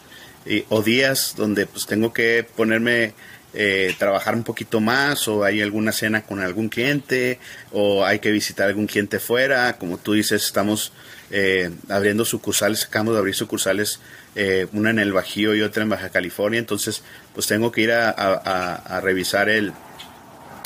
eh, 0.47 0.65
o 0.69 0.83
días 0.83 1.35
donde 1.37 1.67
pues 1.67 1.87
tengo 1.87 2.13
que 2.13 2.47
ponerme 2.57 3.15
eh, 3.55 3.95
trabajar 3.99 4.35
un 4.35 4.43
poquito 4.43 4.79
más 4.79 5.27
o 5.27 5.43
hay 5.43 5.63
alguna 5.63 5.91
cena 5.91 6.23
con 6.23 6.41
algún 6.41 6.69
cliente 6.69 7.41
o 7.73 8.05
hay 8.05 8.19
que 8.19 8.31
visitar 8.31 8.69
algún 8.69 8.87
cliente 8.87 9.19
fuera. 9.19 9.79
Como 9.79 9.97
tú 9.97 10.13
dices, 10.13 10.45
estamos 10.45 10.93
eh, 11.31 11.71
abriendo 11.89 12.25
sucursales, 12.25 12.85
acabamos 12.85 13.15
de 13.15 13.19
abrir 13.21 13.35
sucursales, 13.35 14.01
eh, 14.35 14.67
una 14.73 14.91
en 14.91 14.99
el 14.99 15.13
Bajío 15.13 15.55
y 15.55 15.63
otra 15.63 15.83
en 15.83 15.89
Baja 15.89 16.11
California, 16.11 16.59
entonces 16.59 17.03
pues 17.35 17.47
tengo 17.47 17.73
que 17.73 17.81
ir 17.83 17.93
a, 17.93 19.01
revisar 19.03 19.49
el, 19.49 19.73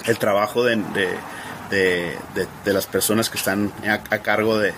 el 0.07 0.19
trabajo 0.19 0.65
de, 0.65 0.77
de, 0.77 1.09
las 2.65 2.87
personas 2.87 3.31
que 3.31 3.39
están 3.39 3.73
a, 3.87 4.19
cargo 4.19 4.59
de, 4.59 4.75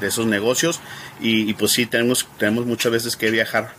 esos 0.00 0.26
negocios 0.26 0.80
y, 1.20 1.52
pues 1.54 1.72
sí, 1.72 1.86
tenemos, 1.86 2.26
tenemos 2.38 2.66
muchas 2.66 2.92
veces 2.92 3.16
que 3.16 3.30
viajar 3.30 3.74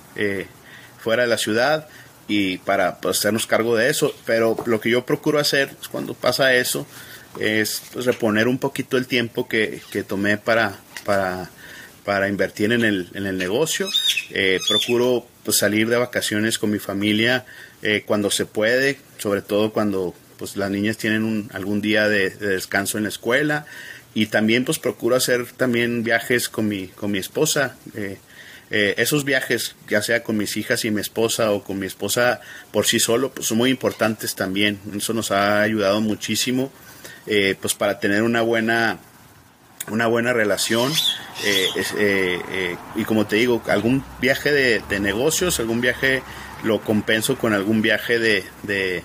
fuera 1.01 1.23
de 1.23 1.29
la 1.29 1.37
ciudad 1.37 1.87
y 2.27 2.59
para 2.59 2.97
pues, 3.01 3.19
hacernos 3.19 3.45
cargo 3.45 3.75
de 3.75 3.89
eso. 3.89 4.15
Pero 4.25 4.55
lo 4.65 4.79
que 4.79 4.89
yo 4.89 5.05
procuro 5.05 5.39
hacer 5.39 5.71
cuando 5.91 6.13
pasa 6.13 6.53
eso 6.55 6.87
es 7.39 7.81
pues, 7.91 8.05
reponer 8.05 8.47
un 8.47 8.57
poquito 8.57 8.97
el 8.97 9.07
tiempo 9.07 9.47
que, 9.47 9.81
tomé 10.07 10.37
para, 10.37 10.79
para, 11.03 12.27
invertir 12.29 12.71
en 12.71 12.83
el, 12.83 13.09
el 13.13 13.37
negocio. 13.37 13.89
Eh, 14.29 14.59
procuro 14.67 15.27
pues, 15.43 15.57
salir 15.57 15.89
de 15.89 15.97
vacaciones 15.97 16.57
con 16.57 16.71
mi 16.71 16.79
familia 16.79 17.45
eh, 17.81 18.03
cuando 18.05 18.31
se 18.31 18.45
puede, 18.45 18.99
sobre 19.17 19.41
todo 19.41 19.73
cuando 19.73 20.13
pues, 20.41 20.57
las 20.57 20.71
niñas 20.71 20.97
tienen 20.97 21.23
un, 21.23 21.49
algún 21.53 21.81
día 21.81 22.09
de, 22.09 22.31
descanso 22.31 22.97
en 22.97 23.03
la 23.03 23.09
escuela. 23.09 23.67
Y 24.15 24.25
también 24.25 24.65
pues 24.65 24.79
procuro 24.79 25.15
hacer 25.15 25.45
también 25.51 26.03
viajes 26.03 26.49
con 26.49 26.67
mi, 26.67 26.87
con 26.87 27.11
mi 27.11 27.19
esposa. 27.19 27.77
Eh, 27.93 28.17
eh, 28.73 28.95
esos 28.97 29.23
viajes, 29.23 29.75
ya 29.87 30.01
sea 30.01 30.23
con 30.23 30.35
mis 30.37 30.57
hijas 30.57 30.83
y 30.83 30.91
mi 30.91 31.01
esposa 31.01 31.51
o 31.51 31.61
con 31.61 31.77
mi 31.77 31.85
esposa 31.85 32.39
por 32.71 32.87
sí 32.87 32.99
solo, 32.99 33.31
pues 33.31 33.45
son 33.45 33.59
muy 33.59 33.69
importantes 33.69 34.33
también. 34.33 34.79
Eso 34.95 35.13
nos 35.13 35.29
ha 35.29 35.61
ayudado 35.61 36.01
muchísimo, 36.01 36.71
eh, 37.27 37.55
pues 37.61 37.75
para 37.75 37.99
tener 37.99 38.23
una 38.23 38.41
buena 38.41 38.97
una 39.89 40.07
buena 40.07 40.31
relación 40.31 40.91
eh, 41.43 42.75
y 42.95 43.03
como 43.03 43.25
te 43.25 43.37
digo 43.37 43.63
algún 43.67 44.03
viaje 44.21 44.51
de, 44.51 44.99
negocios 44.99 45.59
algún 45.59 45.81
viaje 45.81 46.21
lo 46.63 46.81
compenso 46.81 47.35
con 47.35 47.53
algún 47.53 47.81
viaje 47.81 48.19
de, 48.19 48.43
de, 48.61 49.03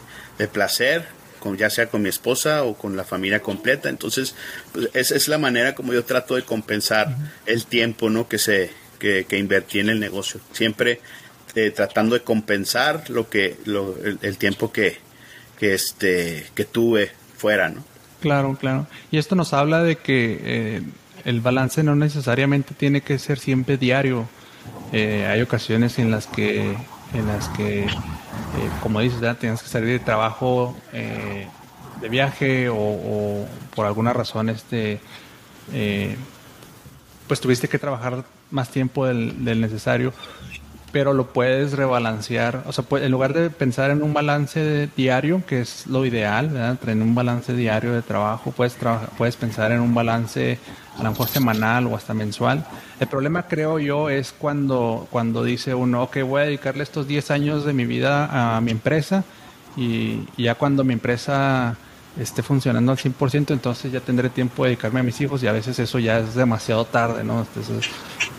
placer 0.49 1.07
con, 1.47 1.57
ya 1.57 1.71
sea 1.71 1.87
con 1.87 2.03
mi 2.03 2.09
esposa 2.09 2.65
o 2.65 2.75
con 2.75 2.97
la 2.97 3.05
familia 3.05 3.41
completa 3.41 3.89
entonces 3.89 4.35
pues, 4.73 4.91
esa 4.95 5.15
es 5.15 5.29
la 5.29 5.39
manera 5.39 5.75
como 5.75 5.93
yo 5.93 6.05
trato 6.05 6.35
de 6.35 6.43
compensar 6.43 7.17
el 7.47 7.67
tiempo 7.67 8.11
no 8.11 8.29
que 8.29 8.39
se 8.39 8.71
que, 8.99 9.39
invertí 9.39 9.81
en 9.81 9.91
el 9.91 10.01
negocio. 10.01 10.41
Siempre 10.53 11.01
eh, 11.55 11.71
tratando 11.71 12.15
de 12.15 12.23
compensar 12.23 13.09
lo 13.09 13.29
que 13.29 13.57
el, 14.23 14.39
tiempo 14.39 14.73
que, 14.73 14.99
que, 15.59 15.75
este, 15.75 16.47
que 16.55 16.65
tuve 16.65 17.13
fuera, 17.37 17.69
¿no? 17.69 17.85
Claro, 18.21 18.57
claro. 18.59 18.87
Y 19.11 19.19
esto 19.19 19.35
nos 19.35 19.53
habla 19.53 19.83
de 19.83 19.97
que 19.97 20.41
eh, 20.43 20.83
el 21.25 21.41
balance 21.41 21.83
no 21.83 21.95
necesariamente 21.95 22.75
tiene 22.75 23.03
que 23.03 23.19
ser 23.19 23.39
siempre 23.39 23.77
diario. 23.77 24.29
Eh, 24.93 25.27
hay 25.27 25.43
ocasiones 25.43 25.99
en 25.99 26.11
las 26.11 26.27
que, 26.27 26.77
en 27.13 27.27
las 27.27 27.49
que 27.51 27.87
como 28.83 29.01
dices, 29.01 29.21
ya 29.21 29.35
tienes 29.35 29.63
que 29.63 29.69
salir 29.69 29.89
de 29.89 29.99
trabajo 29.99 30.77
de 30.93 32.09
viaje 32.09 32.69
o, 32.69 33.47
por 33.75 33.87
alguna 33.87 34.13
razón 34.13 34.49
este, 34.49 35.01
pues 37.27 37.41
tuviste 37.41 37.69
que 37.69 37.79
trabajar 37.79 38.25
más 38.51 38.71
tiempo 38.71 39.07
del, 39.07 39.61
necesario, 39.61 40.13
pero 40.97 41.13
lo 41.13 41.27
puedes 41.27 41.75
rebalancear. 41.75 42.63
O 42.65 42.73
sea, 42.73 42.83
en 42.91 43.13
lugar 43.13 43.35
de 43.35 43.51
pensar 43.51 43.91
en 43.91 44.03
un 44.03 44.15
balance 44.15 44.89
diario, 44.97 45.43
que 45.47 45.61
es 45.61 45.87
lo 45.87 46.07
ideal, 46.07 46.49
¿verdad? 46.49 46.79
en 46.89 47.03
un 47.03 47.15
balance 47.15 47.53
diario 47.53 47.93
de 47.93 48.01
trabajo, 48.01 48.51
puedes, 48.51 48.79
puedes 49.19 49.37
pensar 49.37 49.73
en 49.73 49.81
un 49.81 49.95
balance 49.95 50.59
a 50.99 51.03
lo 51.03 51.11
mejor 51.11 51.29
semanal 51.29 51.87
o 51.87 51.97
hasta 51.97 52.15
mensual. 52.15 52.65
El 52.99 53.09
problema, 53.09 53.43
creo 53.43 53.79
yo, 53.79 54.09
es 54.09 54.33
cuando, 54.33 55.07
cuando 55.11 55.45
dice 55.45 55.75
uno, 55.75 56.05
ok, 56.05 56.23
voy 56.23 56.41
a 56.41 56.45
dedicarle 56.47 56.83
estos 56.83 57.07
10 57.07 57.31
años 57.31 57.67
de 57.67 57.75
mi 57.75 57.85
vida 57.85 58.57
a 58.57 58.59
mi 58.63 58.71
empresa 58.71 59.23
y 59.77 60.21
ya 60.39 60.55
cuando 60.55 60.83
mi 60.83 60.95
empresa 60.95 61.77
esté 62.19 62.43
funcionando 62.43 62.93
al 62.93 62.97
100%, 62.97 63.51
entonces 63.51 63.93
ya 63.93 64.01
tendré 64.01 64.31
tiempo 64.31 64.65
de 64.65 64.71
dedicarme 64.71 65.01
a 65.01 65.03
mis 65.03 65.21
hijos 65.21 65.43
y 65.43 65.47
a 65.47 65.53
veces 65.53 65.79
eso 65.79 65.99
ya 65.99 66.21
es 66.21 66.35
demasiado 66.35 66.87
tarde, 66.87 67.23
¿no? 67.23 67.41
Entonces, 67.41 67.91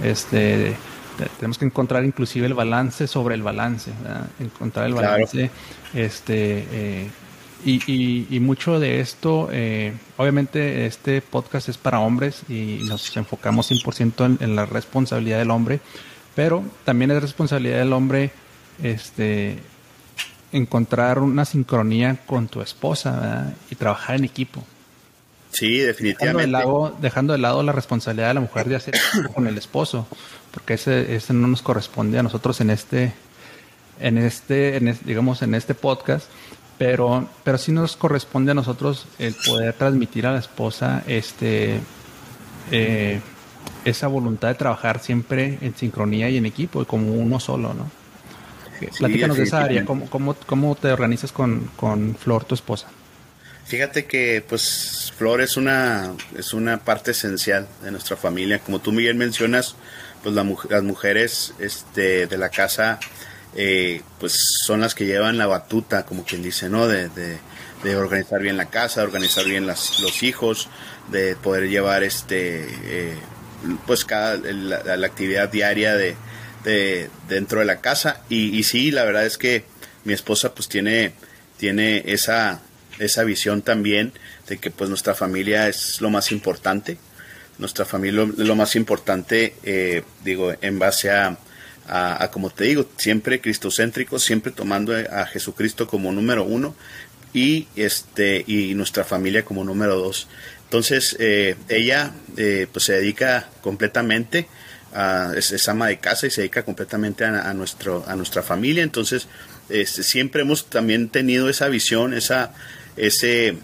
este, 0.01 0.75
tenemos 1.39 1.57
que 1.57 1.65
encontrar 1.65 2.03
inclusive 2.05 2.47
el 2.47 2.53
balance 2.53 3.07
sobre 3.07 3.35
el 3.35 3.43
balance, 3.43 3.91
encontrar 4.39 4.85
el 4.85 4.93
balance, 4.93 5.49
este, 5.93 6.67
eh, 6.71 7.09
y, 7.65 8.27
y, 8.29 8.39
mucho 8.39 8.79
de 8.79 8.99
esto, 8.99 9.49
eh, 9.51 9.93
obviamente 10.17 10.85
este 10.85 11.21
podcast 11.21 11.69
es 11.69 11.77
para 11.77 11.99
hombres 11.99 12.43
y 12.47 12.81
nos 12.87 13.17
enfocamos 13.17 13.71
100% 13.71 14.25
en, 14.25 14.37
en 14.41 14.55
la 14.55 14.65
responsabilidad 14.65 15.39
del 15.39 15.51
hombre, 15.51 15.79
pero 16.35 16.63
también 16.85 17.11
es 17.11 17.21
responsabilidad 17.21 17.79
del 17.79 17.93
hombre, 17.93 18.31
este, 18.83 19.59
encontrar 20.51 21.19
una 21.19 21.45
sincronía 21.45 22.17
con 22.25 22.47
tu 22.47 22.61
esposa 22.61 23.53
y 23.69 23.75
trabajar 23.75 24.17
en 24.17 24.25
equipo. 24.25 24.63
Sí, 25.51 25.79
definitivamente. 25.79 26.47
Dejando 26.47 26.59
de, 26.59 26.65
lado, 26.65 26.97
dejando 27.01 27.33
de 27.33 27.39
lado 27.39 27.63
la 27.63 27.71
responsabilidad 27.71 28.29
de 28.29 28.33
la 28.35 28.41
mujer 28.41 28.67
de 28.67 28.75
hacer 28.75 28.95
con 29.33 29.47
el 29.47 29.57
esposo, 29.57 30.07
porque 30.51 30.75
ese, 30.75 31.15
ese 31.15 31.33
no 31.33 31.47
nos 31.47 31.61
corresponde 31.61 32.19
a 32.19 32.23
nosotros 32.23 32.61
en 32.61 32.69
este, 32.69 33.13
en 33.99 34.17
este, 34.17 34.77
en 34.77 34.97
digamos, 35.05 35.41
en 35.41 35.55
este 35.55 35.73
podcast, 35.73 36.27
pero, 36.77 37.27
pero 37.43 37.57
sí 37.57 37.71
nos 37.71 37.95
corresponde 37.95 38.51
a 38.51 38.55
nosotros 38.55 39.07
el 39.19 39.35
poder 39.45 39.73
transmitir 39.73 40.27
a 40.27 40.33
la 40.33 40.39
esposa 40.39 41.03
este, 41.07 41.79
eh, 42.71 43.19
esa 43.85 44.07
voluntad 44.07 44.49
de 44.49 44.55
trabajar 44.55 44.99
siempre 44.99 45.57
en 45.61 45.75
sincronía 45.75 46.29
y 46.29 46.37
en 46.37 46.45
equipo, 46.45 46.81
y 46.81 46.85
como 46.85 47.13
uno 47.13 47.39
solo, 47.39 47.73
¿no? 47.73 47.89
Platícanos 48.99 49.37
de 49.37 49.43
esa 49.43 49.63
área, 49.63 49.85
¿Cómo, 49.85 50.75
te 50.75 50.91
organizas 50.91 51.31
con, 51.31 52.15
Flor, 52.19 52.45
tu 52.45 52.53
esposa? 52.53 52.89
Fíjate 53.67 54.05
que 54.05 54.41
pues 54.47 55.11
Flor 55.17 55.41
es 55.41 55.57
una, 55.57 56.13
es 56.37 56.53
una 56.53 56.77
parte 56.77 57.11
esencial 57.11 57.67
de 57.83 57.91
nuestra 57.91 58.15
familia. 58.15 58.59
Como 58.59 58.79
tú 58.79 58.93
Miguel 58.93 59.15
mencionas, 59.15 59.75
pues 60.23 60.33
las 60.33 60.83
mujeres 60.83 61.53
este, 61.59 62.27
de 62.27 62.37
la 62.37 62.49
casa 62.49 62.97
eh, 63.55 64.01
pues 64.19 64.33
son 64.65 64.79
las 64.81 64.95
que 64.95 65.05
llevan 65.05 65.37
la 65.37 65.47
batuta, 65.47 66.05
como 66.05 66.23
quien 66.23 66.43
dice, 66.43 66.69
¿no? 66.69 66.87
De, 66.87 67.09
organizar 67.95 68.41
bien 68.41 68.57
la 68.57 68.69
casa, 68.69 69.01
de 69.01 69.07
organizar 69.07 69.45
bien 69.45 69.65
los 69.65 70.23
hijos, 70.23 70.67
de 71.09 71.35
poder 71.35 71.69
llevar 71.69 72.03
este 72.03 72.67
eh, 72.83 73.15
pues 73.85 74.03
cada 74.03 74.35
la 74.35 75.07
actividad 75.07 75.47
diaria 75.49 75.95
de, 75.95 76.15
de, 76.63 77.09
dentro 77.29 77.59
de 77.59 77.65
la 77.65 77.79
casa. 77.81 78.21
Y, 78.29 78.57
y 78.57 78.63
sí, 78.63 78.91
la 78.91 79.05
verdad 79.05 79.25
es 79.25 79.37
que 79.37 79.63
mi 80.03 80.13
esposa 80.13 80.53
pues 80.53 80.67
tiene 80.67 81.13
tiene 81.57 82.03
esa, 82.05 82.61
esa 82.99 83.23
visión 83.23 83.61
también 83.61 84.13
de 84.47 84.57
que 84.57 84.71
pues 84.71 84.89
nuestra 84.89 85.13
familia 85.13 85.67
es 85.67 86.01
lo 86.01 86.09
más 86.09 86.31
importante. 86.31 86.97
Nuestra 87.57 87.85
familia 87.85 88.23
es 88.23 88.45
lo 88.45 88.55
más 88.55 88.75
importante, 88.75 89.55
eh, 89.63 90.03
digo, 90.23 90.53
en 90.61 90.77
base 90.77 91.09
a, 91.09 91.37
a, 91.87 92.29
como 92.31 92.49
te 92.49 92.65
digo, 92.65 92.89
siempre 92.97 93.41
cristocéntrico, 93.41 94.19
siempre 94.19 94.51
tomando 94.51 94.93
a 94.95 95.25
Jesucristo 95.25 95.87
como 95.87 96.11
número 96.11 96.43
uno 96.43 96.75
y 97.33 97.67
este 97.75 98.43
y 98.47 98.73
nuestra 98.73 99.03
familia 99.03 99.45
como 99.45 99.63
número 99.63 99.95
dos. 99.95 100.27
Entonces 100.63 101.15
eh, 101.19 101.55
ella 101.69 102.11
eh, 102.35 102.67
pues 102.71 102.85
se 102.85 102.93
dedica 102.93 103.49
completamente 103.61 104.47
a, 104.93 105.31
es, 105.35 105.67
ama 105.69 105.87
de 105.87 105.99
casa 105.99 106.27
y 106.27 106.31
se 106.31 106.41
dedica 106.41 106.63
completamente 106.63 107.25
a, 107.25 107.53
nuestro 107.53 108.03
a 108.07 108.15
nuestra 108.15 108.43
familia. 108.43 108.83
Entonces 108.83 109.27
este, 109.69 110.03
siempre 110.03 110.41
hemos 110.41 110.69
también 110.69 111.09
tenido 111.09 111.49
esa 111.49 111.67
visión, 111.69 112.13
esa 112.13 112.53
ese 112.97 113.57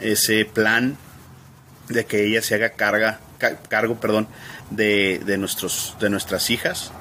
ese 0.00 0.44
plan 0.44 0.96
de 1.88 2.04
que 2.06 2.24
ella 2.24 2.42
se 2.42 2.54
haga 2.54 2.70
carga 2.70 3.20
cargo 3.68 4.00
perdón 4.00 4.26
de, 4.70 5.20
de 5.24 5.38
nuestros 5.38 5.96
de 6.00 6.10
nuestras 6.10 6.50
hijas. 6.50 6.92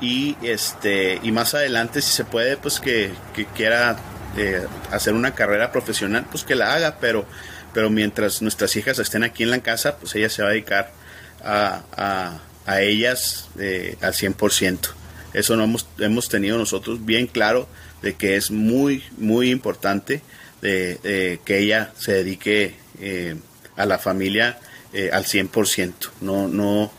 Y 0.00 0.36
este 0.42 1.20
y 1.22 1.32
más 1.32 1.54
adelante 1.54 2.02
si 2.02 2.10
se 2.12 2.24
puede 2.24 2.56
pues 2.56 2.80
que, 2.80 3.12
quiera 3.56 3.96
eh, 4.36 4.66
hacer 4.90 5.14
una 5.14 5.34
carrera 5.34 5.72
profesional 5.72 6.26
pues 6.30 6.44
que 6.44 6.54
la 6.54 6.74
haga 6.74 6.98
pero 7.00 7.24
pero 7.72 7.90
mientras 7.90 8.42
nuestras 8.42 8.74
hijas 8.76 8.98
estén 8.98 9.24
aquí 9.24 9.44
en 9.44 9.50
la 9.50 9.60
casa 9.60 9.96
pues 9.96 10.14
ella 10.14 10.28
se 10.28 10.42
va 10.42 10.48
a 10.48 10.52
dedicar 10.52 10.92
a, 11.44 12.40
a, 12.66 12.80
ellas 12.80 13.48
eh, 13.58 13.96
al 14.00 14.14
100% 14.14 14.78
eso 15.32 15.56
no 15.56 15.64
hemos, 15.64 15.86
hemos 15.98 16.28
tenido 16.28 16.58
nosotros 16.58 17.04
bien 17.04 17.26
claro 17.26 17.68
de 18.02 18.14
que 18.14 18.36
es 18.36 18.50
muy 18.50 19.04
muy 19.16 19.50
importante 19.50 20.22
de, 20.70 21.40
que 21.44 21.58
ella 21.58 21.92
se 21.98 22.12
dedique 22.12 22.74
eh, 23.00 23.36
a 23.76 23.86
la 23.86 23.98
familia 23.98 24.58
al 25.12 25.24
100% 25.24 25.92
no 26.20 26.46
no 26.46 26.92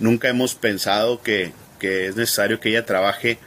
nunca 0.00 0.28
hemos 0.28 0.56
pensado 0.56 1.22
que 1.22 1.52
que 1.78 2.08
es 2.08 2.16
necesario 2.16 2.60
que 2.60 2.70
ella 2.70 2.84
trabaje 2.84 3.38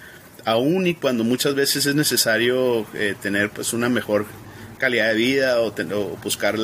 aún 0.45 0.87
y 0.87 0.95
cuando 0.95 1.23
muchas 1.23 1.55
veces 1.55 1.85
es 1.85 1.95
necesario 1.95 2.85
eh, 2.93 3.15
tener 3.21 3.49
pues 3.49 3.73
una 3.73 3.89
mejor 3.89 4.25
calidad 4.77 5.09
de 5.09 5.15
vida 5.15 5.61
o, 5.61 5.71
buscar 6.23 6.55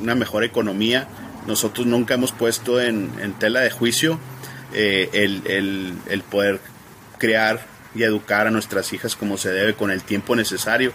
una 0.00 0.14
mejor 0.14 0.44
economía. 0.44 1.08
Nosotros 1.46 1.86
nunca 1.86 2.14
hemos 2.14 2.32
puesto 2.32 2.80
en, 2.80 3.10
tela 3.38 3.60
de 3.60 3.70
juicio 3.70 4.18
eh, 4.72 5.10
el, 5.12 6.22
poder 6.30 6.60
crear 7.18 7.66
y 7.94 8.02
educar 8.02 8.46
a 8.46 8.50
nuestras 8.50 8.92
hijas 8.92 9.16
como 9.16 9.38
se 9.38 9.50
debe 9.50 9.74
con 9.74 9.90
el 9.90 10.02
tiempo 10.02 10.36
necesario 10.36 10.92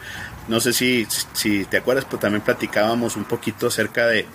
no 0.47 0.59
sé 0.59 0.73
si, 0.73 1.07
si 1.33 1.65
te 1.65 1.77
acuerdas 1.77 2.05
pero 2.05 2.19
también 2.19 2.41
platicábamos 2.41 3.15
un 3.15 3.25
poquito 3.25 3.67
acerca 3.67 4.07
de, 4.07 4.25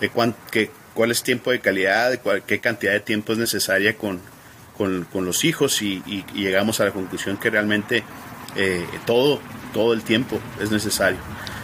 de 0.00 0.10
cuál 0.10 1.10
es 1.10 1.22
tiempo 1.22 1.50
de 1.50 1.60
calidad 1.60 2.10
de 2.10 2.42
qué 2.46 2.60
cantidad 2.60 2.92
de 2.92 3.00
tiempo 3.00 3.32
es 3.32 3.38
necesaria 3.38 3.96
con, 3.96 4.20
con, 4.76 5.24
los 5.24 5.44
hijos 5.44 5.82
y, 5.82 6.02
llegamos 6.34 6.80
a 6.80 6.86
la 6.86 6.90
conclusión 6.90 7.36
que 7.36 7.50
realmente 7.50 8.02
eh, 8.56 8.86
todo, 9.06 9.40
todo 9.72 9.92
el 9.92 10.02
tiempo 10.02 10.40
es 10.60 10.70
necesario. 10.70 11.18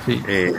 Sí. 0.07 0.21
Eh, 0.29 0.53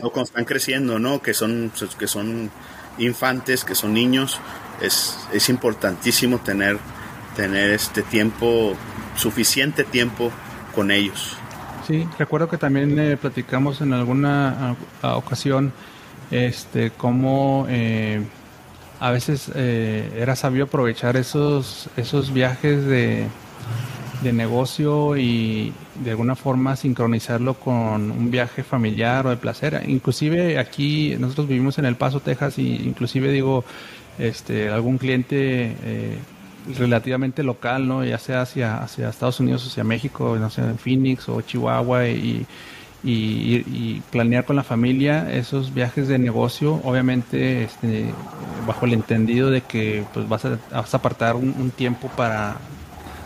cuando 0.00 0.22
están 0.22 0.44
creciendo, 0.44 0.98
¿no? 0.98 1.20
Que 1.20 1.34
son, 1.34 1.72
que 1.98 2.06
son 2.06 2.50
infantes, 2.98 3.64
que 3.64 3.74
son 3.74 3.92
niños, 3.92 4.40
es, 4.80 5.18
es 5.32 5.48
importantísimo 5.48 6.38
tener, 6.38 6.78
tener 7.36 7.70
este 7.70 8.02
tiempo, 8.02 8.74
suficiente 9.16 9.84
tiempo 9.84 10.30
con 10.74 10.90
ellos. 10.90 11.36
Sí, 11.90 12.06
recuerdo 12.20 12.48
que 12.48 12.56
también 12.56 12.96
eh, 13.00 13.16
platicamos 13.16 13.80
en 13.80 13.92
alguna 13.92 14.76
ocasión 15.02 15.72
este 16.30 16.92
cómo 16.92 17.66
eh, 17.68 18.22
a 19.00 19.10
veces 19.10 19.50
eh, 19.56 20.08
era 20.16 20.36
sabio 20.36 20.66
aprovechar 20.66 21.16
esos, 21.16 21.90
esos 21.96 22.32
viajes 22.32 22.84
de, 22.84 23.26
negocio 24.22 25.16
y 25.16 25.72
de 26.04 26.12
alguna 26.12 26.36
forma 26.36 26.76
sincronizarlo 26.76 27.54
con 27.54 28.12
un 28.12 28.30
viaje 28.30 28.62
familiar 28.62 29.26
o 29.26 29.30
de 29.30 29.36
placer. 29.36 29.82
Inclusive 29.88 30.60
aquí 30.60 31.16
nosotros 31.18 31.48
vivimos 31.48 31.76
en 31.78 31.86
El 31.86 31.96
Paso, 31.96 32.20
Texas, 32.20 32.56
y 32.58 32.76
inclusive 32.84 33.32
digo, 33.32 33.64
este, 34.16 34.68
algún 34.68 34.96
cliente 34.96 35.74
eh, 35.82 36.18
relativamente 36.76 37.42
local, 37.42 37.86
¿no? 37.86 38.04
ya 38.04 38.18
sea 38.18 38.42
hacia, 38.42 38.82
hacia 38.82 39.08
Estados 39.08 39.40
Unidos, 39.40 39.66
hacia 39.66 39.84
México, 39.84 40.36
no 40.38 40.50
Phoenix 40.78 41.28
o 41.28 41.40
Chihuahua, 41.40 42.08
y 42.08 42.46
y, 43.02 44.02
planear 44.10 44.44
con 44.44 44.56
la 44.56 44.62
familia 44.62 45.32
esos 45.32 45.72
viajes 45.72 46.08
de 46.08 46.18
negocio, 46.18 46.80
obviamente 46.84 47.64
este, 47.64 48.12
bajo 48.66 48.86
el 48.86 48.92
entendido 48.92 49.50
de 49.50 49.62
que 49.62 50.04
pues 50.12 50.28
vas 50.28 50.44
a, 50.44 50.58
vas 50.70 50.92
a 50.92 50.96
apartar 50.96 51.36
un, 51.36 51.70
tiempo 51.70 52.08
para, 52.16 52.56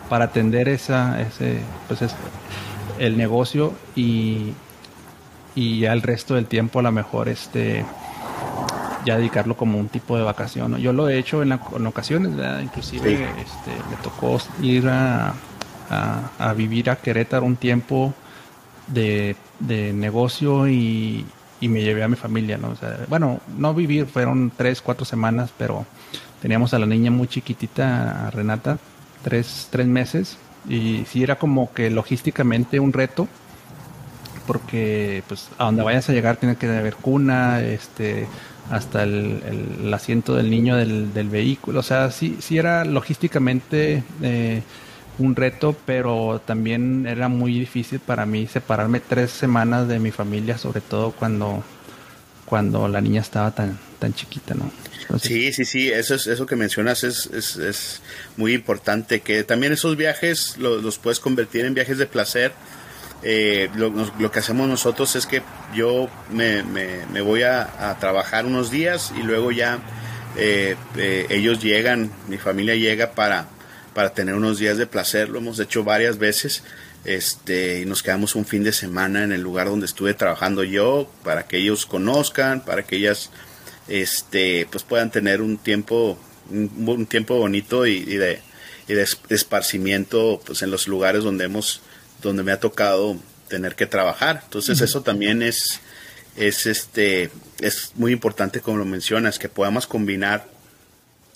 para 0.09 0.27
atender 0.27 0.69
esa, 0.69 1.21
ese, 1.21 1.59
pues 1.89 2.01
el 2.99 3.17
negocio 3.17 3.73
y, 3.97 4.53
y 5.55 5.81
ya 5.81 5.93
el 5.93 6.03
resto 6.03 6.35
del 6.35 6.47
tiempo 6.47 6.79
a 6.79 6.83
lo 6.83 6.93
mejor 6.93 7.29
este 7.29 7.85
ya 9.05 9.17
dedicarlo 9.17 9.57
como 9.57 9.79
un 9.79 9.89
tipo 9.89 10.17
de 10.17 10.23
vacación. 10.23 10.77
Yo 10.79 10.93
lo 10.93 11.09
he 11.09 11.19
hecho 11.19 11.43
en, 11.43 11.53
ocasiones, 11.53 12.33
inclusive 12.63 13.13
este, 13.13 13.71
me 13.91 13.97
tocó 14.03 14.39
ir 14.63 14.89
a, 14.89 15.35
a, 16.39 16.53
vivir 16.55 16.91
a 16.91 16.97
Querétaro 16.97 17.45
un 17.45 17.57
tiempo 17.57 18.15
de, 18.87 19.37
negocio 19.95 20.69
y, 20.69 21.27
me 21.61 21.83
llevé 21.83 22.03
a 22.03 22.09
mi 22.09 22.17
familia, 22.17 22.59
¿no? 22.59 22.75
bueno, 23.09 23.41
no 23.57 23.73
vivir, 23.73 24.05
fueron 24.05 24.53
tres, 24.55 24.83
cuatro 24.83 25.07
semanas, 25.07 25.51
pero 25.57 25.87
teníamos 26.43 26.75
a 26.75 26.79
la 26.79 26.85
niña 26.85 27.11
muy 27.11 27.27
chiquitita, 27.27 28.27
a 28.27 28.31
Renata, 28.31 28.77
tres, 29.23 29.69
tres 29.71 29.87
meses, 29.87 30.37
y 30.69 31.07
sí 31.07 31.23
era 31.23 31.37
como 31.37 31.73
que 31.73 31.89
logísticamente 31.89 32.81
un 32.81 32.93
reto, 32.93 33.29
porque 34.47 35.23
pues 35.29 35.49
a 35.59 35.65
donde 35.65 35.83
vayas 35.83 36.09
a 36.09 36.13
llegar 36.13 36.37
tiene 36.37 36.57
que 36.57 36.67
haber 36.67 36.97
cuna, 36.97 37.63
este, 37.63 38.27
hasta 38.71 39.03
el, 39.03 39.93
asiento 39.93 40.35
del 40.35 40.51
niño 40.51 40.77
del, 40.77 41.29
vehículo, 41.29 41.81
o 41.81 41.83
sea, 41.83 42.11
sí, 42.11 42.39
sí 42.41 42.59
era 42.59 42.85
logísticamente... 42.85 44.03
Eh, 44.23 44.63
un 45.19 45.37
reto, 45.37 45.77
pero 45.87 46.43
también 46.45 47.07
era 47.07 47.29
muy 47.29 47.59
difícil 47.59 48.01
para 48.01 48.27
mí 48.27 48.47
separarme 48.47 49.01
tres 49.01 49.31
semanas 49.31 49.89
de 49.89 49.99
mi 49.99 50.11
familia, 50.11 50.59
sobre 50.59 50.81
todo 50.81 51.13
cuando, 51.13 51.63
cuando 52.45 52.89
la 52.89 53.01
niña 53.01 53.21
estaba 53.21 53.53
tan, 53.53 53.79
tan 53.99 54.13
chiquita, 54.15 54.55
¿no? 54.55 54.71
sí, 55.19 55.53
sí, 55.53 55.65
sí, 55.65 55.91
eso, 55.91 56.15
es, 56.15 56.27
eso 56.27 56.47
que 56.47 56.57
mencionas 56.57 57.05
es, 57.05 57.27
es, 57.27 57.57
es 57.57 58.01
muy 58.37 58.55
importante, 58.55 59.21
que 59.21 59.45
también 59.45 59.73
esos 59.73 59.97
viajes 59.97 60.57
los, 60.59 60.99
puedes 60.99 61.21
convertir 61.21 61.65
en 61.65 61.75
viajes 61.75 61.99
de 61.99 62.07
placer. 62.07 62.53
Eh, 63.27 63.71
lo, 63.75 64.31
que 64.31 64.39
hacemos 64.39 64.69
nosotros 64.69 65.17
es 65.17 65.27
que 65.27 65.43
yo 65.75 66.11
me, 66.31 66.63
me, 66.63 67.21
voy 67.23 67.43
a, 67.43 67.97
trabajar 67.99 68.45
unos 68.45 68.71
días 68.71 69.15
y 69.19 69.23
luego 69.23 69.51
ya 69.51 69.79
eh, 70.37 70.77
eh, 70.97 71.27
ellos 71.31 71.63
llegan, 71.63 72.11
mi 72.29 72.37
familia 72.37 72.75
llega 72.75 73.13
para, 73.13 73.49
para 73.95 74.11
tener 74.11 74.35
unos 74.35 74.59
días 74.59 74.77
de 74.77 74.87
placer. 74.87 75.31
Lo 75.31 75.39
hemos 75.39 75.59
hecho 75.59 75.85
varias 75.85 76.19
veces. 76.19 76.63
Este, 77.05 77.81
y 77.81 77.85
nos 77.85 78.03
quedamos 78.03 78.35
un 78.35 78.47
fin 78.47 78.65
de 78.65 78.73
semana 78.73 79.25
en 79.25 79.33
el 79.33 79.43
lugar 79.43 79.69
donde 79.69 79.87
estuve 79.87 80.15
trabajando 80.15 80.65
yo, 80.65 81.11
para 81.23 81.47
que 81.47 81.59
ellos 81.59 81.85
conozcan, 81.85 82.65
para 82.65 82.83
que 82.83 82.97
ellas 82.97 83.31
este, 83.89 84.67
pues 84.71 84.85
puedan 84.85 85.11
tener 85.11 85.43
un 85.43 85.59
tiempo, 85.59 86.19
un, 86.51 87.07
tiempo 87.07 87.37
bonito 87.37 87.87
y, 87.87 88.05
de, 88.05 88.41
y 88.89 88.95
de 88.95 89.07
esparcimiento 89.29 90.41
pues 90.47 90.63
en 90.63 90.71
los 90.71 90.89
lugares 90.89 91.25
donde 91.25 91.45
hemos, 91.45 91.83
donde 92.29 92.43
me 92.43 92.53
ha 92.53 92.61
tocado 92.61 93.17
tener 93.49 93.75
que 93.75 93.87
trabajar. 93.87 94.41
Entonces 94.45 94.81
eso 94.81 95.03
también 95.03 95.43
es, 95.43 95.81
es 96.37 96.67
este, 96.67 97.31
es 97.61 97.93
muy 97.95 98.13
importante 98.13 98.61
como 98.61 98.79
lo 98.79 98.85
mencionas, 98.85 99.39
que 99.39 99.49
podamos 99.49 99.87
combinar 99.87 100.49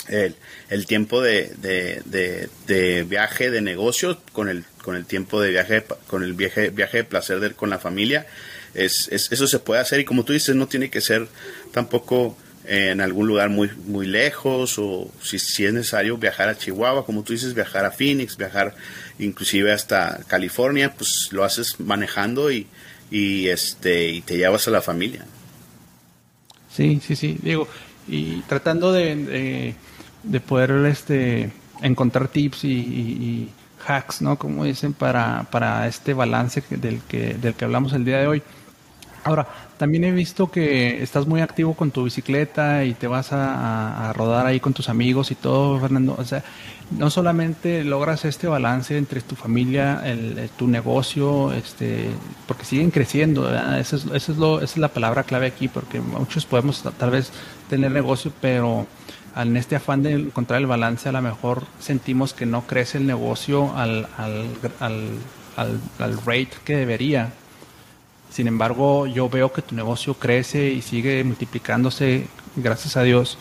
el, 0.09 0.35
el 0.71 0.87
tiempo 0.87 1.21
de, 1.21 1.53
de, 1.59 2.49
de, 2.67 3.05
viaje 3.05 3.51
de 3.51 3.61
negocio 3.61 4.21
con 4.33 4.49
el, 4.49 4.65
con 4.83 4.97
el 4.97 5.05
tiempo 5.05 5.41
de 5.41 5.51
viaje, 5.51 5.85
con 6.07 6.23
el 6.23 6.35
viaje, 6.35 6.71
viaje 6.71 6.99
de 6.99 7.05
placer 7.05 7.55
con 7.55 7.71
la 7.71 7.79
familia. 7.79 8.27
Es, 8.75 9.09
es, 9.09 9.31
eso 9.33 9.47
se 9.47 9.59
puede 9.59 9.81
hacer 9.81 10.01
y 10.01 10.05
como 10.05 10.25
tú 10.25 10.33
dices, 10.33 10.55
no 10.55 10.69
tiene 10.69 10.91
que 10.91 11.01
ser 11.01 11.29
tampoco 11.73 12.37
en 12.69 13.01
algún 13.01 13.27
lugar 13.27 13.49
muy, 13.49 13.71
muy 13.87 14.07
lejos 14.07 14.79
o 14.79 15.11
si, 15.23 15.39
si 15.39 15.65
es 15.65 15.73
necesario 15.73 16.19
viajar 16.19 16.49
a 16.49 16.57
Chihuahua, 16.57 17.05
como 17.05 17.23
tú 17.23 17.33
dices, 17.33 17.55
viajar 17.55 17.85
a 17.85 17.91
Phoenix, 17.91 18.37
viajar 18.37 18.75
inclusive 19.19 19.73
hasta 19.73 20.21
California, 20.27 20.95
pues 20.95 21.29
lo 21.33 21.45
haces 21.45 21.81
manejando 21.81 22.51
y, 22.53 22.67
y, 23.11 23.49
este, 23.49 24.09
y 24.09 24.21
te 24.21 24.37
llevas 24.37 24.69
a 24.69 24.71
la 24.71 24.83
familia. 24.83 25.25
Sí, 26.71 27.01
sí, 27.05 27.17
sí, 27.17 27.39
digo, 27.43 27.67
y 28.07 28.43
tratando 28.43 28.93
de 28.93 29.75
de 30.23 30.41
poder 30.41 30.87
este, 30.87 31.51
encontrar 31.83 32.29
tips 32.29 32.65
y, 32.65 33.49
hacks, 33.87 34.21
¿no? 34.21 34.37
Como 34.37 34.65
dicen, 34.65 34.93
para, 34.93 35.47
para 35.51 35.87
este 35.87 36.13
balance 36.13 36.63
del 36.69 37.01
que, 37.03 37.35
del 37.35 37.55
que 37.55 37.65
hablamos 37.65 37.93
el 37.95 38.05
día 38.05 38.19
de 38.19 38.27
hoy. 38.27 38.43
Ahora, 39.29 39.47
también 39.77 40.05
he 40.05 40.11
visto 40.11 40.51
que 40.51 41.03
estás 41.03 41.27
muy 41.27 41.43
activo 41.43 41.75
con 41.75 41.91
tu 41.91 42.05
bicicleta 42.05 42.85
y 42.85 42.95
te 42.95 43.07
vas 43.07 43.29
a, 43.33 44.11
rodar 44.17 44.47
ahí 44.47 44.59
con 44.59 44.73
tus 44.73 44.89
amigos 44.89 45.31
y 45.31 45.35
todo, 45.35 45.79
Fernando. 45.79 46.17
O 46.17 46.25
sea, 46.25 46.43
no 46.93 47.11
solamente 47.11 47.85
logras 47.85 48.25
este 48.25 48.47
balance 48.47 48.97
entre 48.97 49.21
tu 49.21 49.37
familia, 49.37 50.01
el, 50.03 50.49
tu 50.57 50.67
negocio, 50.67 51.53
este, 51.53 52.09
porque 52.47 52.65
siguen 52.65 52.91
creciendo. 52.91 53.55
Es, 53.77 53.93
es 53.93 54.29
lo, 54.31 54.63
esa 54.63 54.65
es 54.65 54.79
la 54.79 54.89
palabra 54.89 55.25
clave 55.25 55.47
aquí, 55.47 55.69
porque 55.69 56.01
muchos 56.01 56.47
podemos 56.47 56.83
tal 56.97 57.11
vez 57.11 57.31
tener 57.69 57.91
negocio, 57.91 58.33
pero 58.41 58.87
en 59.37 59.59
este 59.59 59.77
afán 59.77 60.03
de 60.03 60.13
encontrar 60.13 60.59
el 60.59 60.67
balance, 60.67 61.07
a 61.07 61.13
lo 61.13 61.21
mejor 61.21 61.65
sentimos 61.81 62.33
que 62.33 62.47
no 62.47 62.67
crece 62.67 62.97
el 62.97 63.07
negocio 63.07 63.77
al, 63.77 64.09
al, 64.17 64.47
al, 64.81 65.81
al 65.99 66.17
rate 66.25 66.57
que 66.65 66.77
debería. 66.77 67.31
Sin 68.31 68.47
embargo, 68.47 69.07
yo 69.07 69.29
veo 69.29 69.53
que 69.53 69.63
tu 69.63 69.75
negocio 69.75 70.15
crece 70.15 70.71
y 70.71 70.83
sigue 70.83 71.25
multiplicándose, 71.25 72.27
gracias 72.57 72.97
a 72.97 73.03
Dios, 73.03 73.39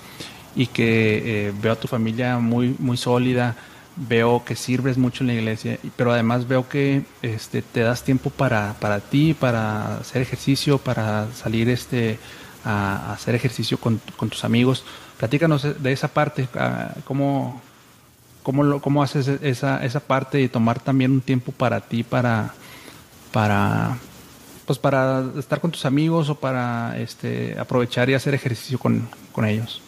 y 0.56 0.68
que 0.68 1.48
eh, 1.48 1.54
veo 1.62 1.74
a 1.74 1.76
tu 1.76 1.88
familia 1.88 2.40
muy, 2.40 2.76
muy 2.80 2.98
sólida, 2.98 3.56
veo 3.96 4.44
que 4.46 4.56
sirves 4.56 4.98
mucho 4.98 5.24
en 5.24 5.28
la 5.28 5.34
iglesia, 5.34 5.80
pero 5.96 6.12
además 6.12 6.48
veo 6.48 6.70
que 6.70 7.04
este, 7.22 7.62
te 7.62 7.82
das 7.82 8.04
tiempo 8.04 8.30
para, 8.30 8.76
para 8.80 9.00
ti, 9.00 9.34
para 9.34 9.98
hacer 9.98 10.22
ejercicio, 10.22 10.78
para 10.78 11.28
salir 11.34 11.70
este, 11.70 12.20
a, 12.64 13.14
hacer 13.14 13.36
ejercicio 13.36 13.80
con, 13.80 14.00
con, 14.16 14.30
tus 14.30 14.44
amigos. 14.44 14.84
Platícanos 15.18 15.82
de 15.82 15.92
esa 15.92 16.08
parte, 16.10 16.48
ah, 16.56 16.92
cómo, 17.06 17.62
cómo, 18.44 18.80
cómo 18.82 19.04
haces 19.04 19.28
esa, 19.28 19.84
esa 19.84 20.00
parte 20.00 20.42
y 20.42 20.48
tomar 20.48 20.80
también 20.80 21.12
un 21.12 21.22
tiempo 21.22 21.52
para 21.52 21.82
ti, 21.82 22.04
para, 22.04 22.54
para 23.32 23.98
pues 24.68 24.80
para 24.80 25.24
estar 25.40 25.62
con 25.62 25.72
tus 25.72 25.86
amigos 25.86 26.30
o 26.30 26.36
para 26.36 27.00
este, 27.00 27.56
aprovechar 27.58 28.10
y 28.10 28.14
hacer 28.14 28.36
ejercicio 28.36 28.78
con, 28.78 29.08
ellos. 29.46 29.82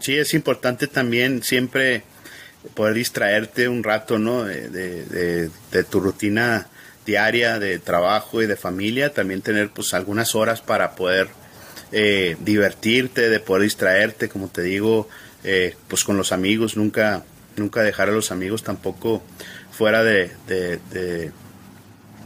Sí, 0.00 0.16
es 0.16 0.32
importante 0.32 0.86
también 0.86 1.42
siempre 1.42 2.02
poder 2.74 2.94
distraerte 2.94 3.68
un 3.68 3.84
rato, 3.84 4.18
¿no? 4.18 4.44
De, 4.44 5.50
tu 5.90 6.00
rutina 6.00 6.68
diaria 7.04 7.58
de 7.58 7.78
trabajo 7.78 8.42
y 8.42 8.46
de 8.46 8.56
familia, 8.56 9.12
también 9.12 9.42
tener 9.42 9.70
pues 9.70 9.92
algunas 9.92 10.34
horas 10.34 10.62
para 10.62 10.94
poder 10.94 11.28
eh, 11.90 12.36
divertirte, 12.40 13.28
de 13.28 13.40
poder 13.40 13.64
distraerte, 13.64 14.28
como 14.28 14.48
te 14.48 14.62
digo, 14.62 15.08
eh, 15.44 15.76
pues 15.88 16.04
con 16.04 16.16
los 16.16 16.32
amigos, 16.32 16.76
nunca, 16.76 17.24
nunca 17.56 17.82
dejar 17.82 18.08
a 18.08 18.12
los 18.12 18.30
amigos 18.30 18.62
tampoco 18.62 19.22
fuera 19.72 20.04
de, 20.04 20.30
de, 20.46 21.32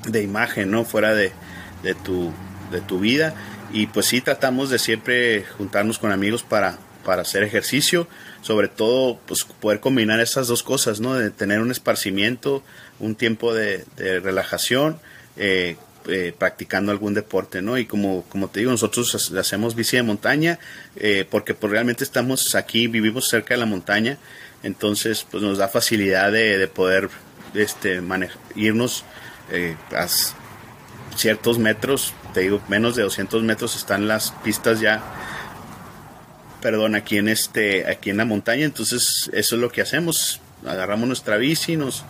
de 0.07 0.23
imagen, 0.23 0.71
¿no? 0.71 0.85
Fuera 0.85 1.15
de, 1.15 1.33
de 1.83 1.95
tu, 1.95 2.33
de 2.71 2.81
tu 2.81 2.99
vida. 2.99 3.35
Y 3.73 3.87
pues 3.87 4.07
sí 4.07 4.21
tratamos 4.21 4.71
de 4.71 4.79
siempre 4.79 5.45
juntarnos 5.59 5.99
con 5.99 6.13
amigos 6.13 6.43
para, 6.43 6.79
para 7.07 7.23
hacer 7.23 7.45
ejercicio, 7.45 8.09
sobre 8.43 8.67
todo 8.67 9.19
pues 9.27 9.45
poder 9.45 9.79
combinar 9.79 10.19
esas 10.21 10.49
dos 10.49 10.65
cosas, 10.65 11.01
¿no? 11.01 11.15
De 11.15 11.31
tener 11.31 11.61
un 11.61 11.71
esparcimiento, 11.71 12.65
un 12.99 13.15
tiempo 13.15 13.55
de, 13.55 13.85
relajación, 13.97 14.99
eh, 15.37 15.77
eh, 16.09 16.35
practicando 16.37 16.91
algún 16.91 17.15
deporte, 17.15 17.63
¿no? 17.63 17.79
Y 17.79 17.87
como, 17.87 18.25
como 18.29 18.49
te 18.49 18.61
digo, 18.61 18.73
nosotros 18.73 19.33
hacemos 19.37 19.75
bici 19.77 19.97
de 19.97 20.03
montaña 20.03 20.59
eh, 20.97 21.25
porque 21.31 21.55
pues 21.55 21.71
realmente 21.71 22.03
estamos 22.03 22.57
aquí, 22.57 22.89
vivimos 22.89 23.29
cerca 23.29 23.55
de 23.55 23.59
la 23.59 23.67
montaña, 23.67 24.19
entonces 24.65 25.27
pues 25.31 25.45
nos 25.45 25.59
da 25.59 25.69
facilidad 25.69 26.33
de, 26.33 26.67
poder 26.67 27.09
este, 27.55 28.03
irnos 28.57 29.05
a, 29.95 30.07
ciertos 31.17 31.59
metros, 31.59 32.15
te 32.35 32.41
digo, 32.41 32.61
menos 32.69 32.97
de 32.97 33.03
200 33.03 33.43
metros 33.43 33.77
están 33.77 34.09
las 34.09 34.33
pistas 34.45 34.81
ya, 34.81 35.03
perdón, 36.61 36.95
aquí 36.95 37.19
en 37.19 37.29
este, 37.29 37.91
aquí 37.91 38.11
en 38.11 38.19
la 38.19 38.25
montaña, 38.25 38.65
entonces 38.65 39.31
eso 39.33 39.55
es 39.55 39.61
lo 39.61 39.71
que 39.71 39.83
hacemos, 39.83 40.41
agarramos 40.67 41.07
nuestra 41.09 41.37
bici, 41.37 41.77
nos, 41.77 42.05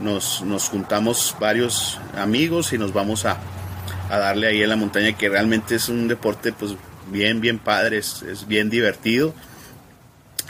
nos, 0.00 0.42
nos 0.42 0.68
juntamos 0.68 1.36
varios 1.40 1.98
amigos 2.16 2.72
y 2.72 2.78
nos 2.78 2.92
vamos 2.92 3.24
a, 3.24 3.38
a, 4.10 4.18
darle 4.18 4.48
ahí 4.48 4.62
en 4.62 4.68
la 4.68 4.76
montaña, 4.76 5.16
que 5.16 5.28
realmente 5.28 5.74
es 5.74 5.88
un 5.88 6.08
deporte 6.08 6.52
pues 6.52 6.74
bien, 7.10 7.40
bien 7.40 7.58
padre, 7.58 7.98
es, 7.98 8.46
bien 8.46 8.70
divertido. 8.70 9.34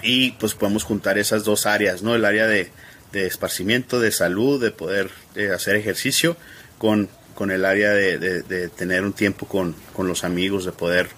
Y 0.01 0.33
pues 0.33 0.55
podemos 0.55 0.85
juntar 0.85 1.19
esas 1.19 1.43
dos 1.43 1.67
áreas, 1.67 2.03
¿no? 2.03 2.15
El 2.15 2.25
área 2.25 2.47
de, 2.47 2.71
de 3.13 3.27
esparcimiento, 3.27 3.99
de 3.99 4.13
salud, 4.13 4.63
de 4.63 4.71
poder 4.71 5.11
hacer 5.53 5.75
ejercicio 5.75 6.37
con 6.79 7.09
con 7.39 7.53
el 7.53 7.65
área 7.65 7.93
de, 7.93 8.69
tener 8.71 9.05
un 9.05 9.13
tiempo 9.13 9.47
con, 9.47 9.77
los 9.97 10.25
amigos, 10.25 10.65
de 10.65 10.73
poder 10.73 11.09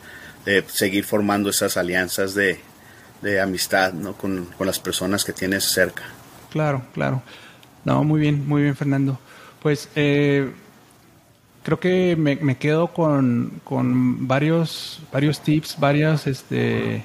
seguir 0.67 1.03
formando 1.05 1.49
esas 1.49 1.79
alianzas 1.79 2.35
de, 2.35 2.61
amistad 3.41 3.95
¿no? 3.95 4.13
con, 4.13 4.51
las 4.61 4.79
personas 4.79 5.25
que 5.25 5.33
tienes 5.33 5.65
cerca. 5.65 6.03
Claro, 6.51 6.83
claro. 6.93 7.23
No, 7.87 8.05
muy 8.05 8.21
bien, 8.21 8.47
muy 8.47 8.61
bien, 8.61 8.77
Fernando. 8.77 9.19
Pues 9.63 9.89
eh, 9.95 10.53
creo 11.63 11.81
que 11.81 12.17
me, 12.17 12.59
quedo 12.59 12.89
con, 12.89 13.63
varios, 14.29 15.01
varios 15.11 15.41
tips, 15.41 15.81
varios, 15.81 16.27
este, 16.27 17.03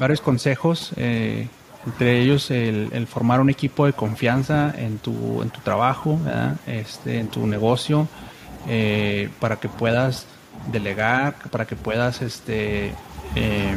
varios 0.00 0.20
consejos. 0.20 0.90
Eh, 0.96 1.46
entre 1.86 2.20
ellos 2.20 2.50
el, 2.50 3.06
formar 3.06 3.40
un 3.40 3.50
equipo 3.50 3.86
de 3.86 3.92
confianza 3.92 4.74
en 4.76 4.98
tu, 4.98 5.42
en 5.42 5.50
tu 5.50 5.60
trabajo, 5.60 6.18
este, 6.66 7.20
en 7.20 7.28
tu 7.28 7.46
negocio, 7.46 8.08
eh, 8.68 9.28
para 9.40 9.56
que 9.56 9.68
puedas 9.68 10.26
delegar, 10.70 11.34
para 11.50 11.66
que 11.66 11.74
puedas 11.74 12.22
este, 12.22 12.92
eh, 13.34 13.76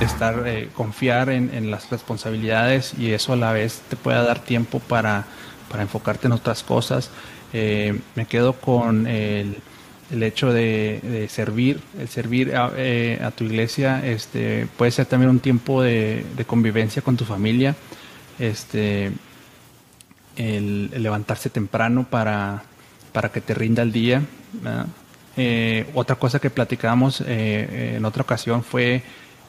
estar, 0.00 0.46
eh, 0.46 0.68
confiar 0.74 1.30
en, 1.30 1.70
las 1.70 1.88
responsabilidades 1.90 2.92
y 2.98 3.12
eso 3.12 3.32
a 3.32 3.36
la 3.36 3.52
vez 3.52 3.80
te 3.88 3.96
pueda 3.96 4.22
dar 4.22 4.40
tiempo 4.40 4.80
para, 4.80 5.24
enfocarte 5.78 6.26
en 6.26 6.32
otras 6.32 6.62
cosas. 6.62 7.10
me 7.52 8.26
quedo 8.28 8.52
con 8.54 9.06
el, 9.06 9.56
hecho 10.10 10.52
de, 10.52 11.26
servir, 11.30 11.80
el 11.98 12.08
servir 12.08 12.54
a, 12.54 13.30
tu 13.30 13.44
iglesia, 13.44 14.04
este, 14.04 14.66
puede 14.76 14.90
ser 14.90 15.06
también 15.06 15.30
un 15.30 15.40
tiempo 15.40 15.80
de, 15.80 16.26
convivencia 16.46 17.00
con 17.00 17.16
tu 17.16 17.24
familia, 17.24 17.74
este, 18.38 19.12
el 20.36 20.90
levantarse 21.02 21.48
temprano 21.48 22.06
para 22.10 22.64
para 23.12 23.30
que 23.30 23.40
te 23.40 23.54
rinda 23.54 23.82
el 23.82 23.92
día. 23.92 24.22
Eh, 25.36 25.90
otra 25.94 26.16
cosa 26.16 26.38
que 26.38 26.50
platicamos 26.50 27.20
eh, 27.20 27.26
eh, 27.28 27.94
en 27.96 28.04
otra 28.04 28.22
ocasión 28.22 28.62
fue 28.62 29.02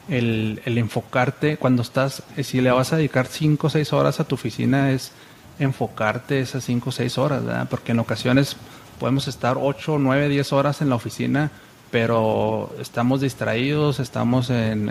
el, 0.08 0.60
enfocarte 0.64 1.56
cuando 1.56 1.82
estás, 1.82 2.22
si 2.42 2.60
le 2.60 2.70
vas 2.70 2.92
a 2.92 2.96
dedicar 2.96 3.26
5 3.26 3.66
o 3.66 3.70
6 3.70 3.92
horas 3.92 4.20
a 4.20 4.24
tu 4.24 4.34
oficina, 4.34 4.90
es 4.90 5.12
enfocarte 5.58 6.40
esas 6.40 6.64
5 6.64 6.88
o 6.88 6.92
6 6.92 7.18
horas, 7.18 7.42
porque 7.68 7.92
en 7.92 8.00
ocasiones 8.00 8.56
podemos 8.98 9.28
estar 9.28 9.56
8, 9.60 9.98
9, 9.98 10.28
10 10.28 10.52
horas 10.52 10.80
en 10.82 10.88
la 10.88 10.96
oficina 10.96 11.50
pero 11.94 12.74
estamos 12.80 13.20
distraídos, 13.20 14.00
estamos 14.00 14.50
en, 14.50 14.90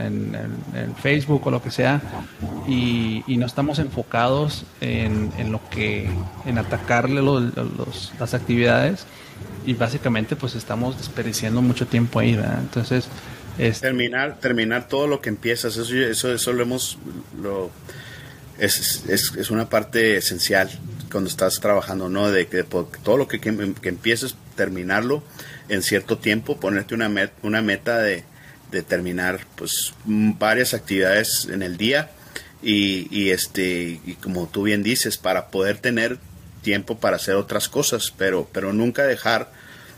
Facebook 1.02 1.46
o 1.46 1.52
lo 1.52 1.62
que 1.62 1.70
sea 1.70 2.02
y, 2.66 3.26
no 3.28 3.46
estamos 3.46 3.80
enfocados 3.80 4.64
en, 4.80 5.52
lo 5.52 5.60
que, 5.70 6.10
en 6.46 6.58
atacarle 6.58 7.22
las 8.18 8.34
actividades 8.34 9.06
y 9.66 9.74
básicamente 9.74 10.38
pues 10.38 10.56
estamos 10.56 10.98
desperdiciando 10.98 11.62
mucho 11.62 11.88
tiempo 11.88 12.20
ahí, 12.20 12.38
¿verdad? 12.38 12.60
Entonces... 12.62 13.10
Es, 13.58 13.82
terminar, 13.82 14.40
terminar 14.40 14.88
todo 14.88 15.06
lo 15.06 15.20
que 15.20 15.28
empiezas, 15.28 15.76
eso, 15.76 15.94
eso, 15.94 16.34
eso 16.34 16.54
lo 16.54 16.64
hemos... 16.64 16.98
Lo, 17.42 17.70
es, 18.60 19.04
es, 19.10 19.34
es, 19.36 19.52
una 19.52 19.68
parte 19.68 20.16
esencial 20.16 20.70
cuando 21.12 21.30
estás 21.30 21.60
trabajando, 21.60 22.08
¿no? 22.08 22.32
De 22.32 22.48
que 22.48 22.64
todo 22.64 23.18
lo 23.18 23.28
que, 23.28 23.42
que 23.42 23.90
empieces, 23.90 24.36
terminarlo 24.56 25.22
en 25.70 25.82
cierto 25.82 26.18
tiempo, 26.18 26.60
ponerte 26.60 26.96
una, 26.96 27.10
una 27.42 27.62
meta 27.62 28.00
de, 28.00 28.24
terminar 28.88 29.46
pues 29.56 29.94
varias 30.06 30.74
actividades 30.74 31.48
en 31.48 31.62
el 31.62 31.78
día 31.78 32.10
y, 32.64 33.30
este 33.30 34.02
y 34.04 34.16
como 34.20 34.48
tú 34.48 34.64
bien 34.64 34.82
dices 34.82 35.18
para 35.18 35.50
poder 35.50 35.78
tener 35.78 36.18
tiempo 36.64 36.98
para 36.98 37.18
hacer 37.18 37.36
otras 37.36 37.70
cosas 37.70 38.12
pero 38.18 38.50
pero 38.52 38.74
nunca 38.74 39.04
dejar 39.04 39.52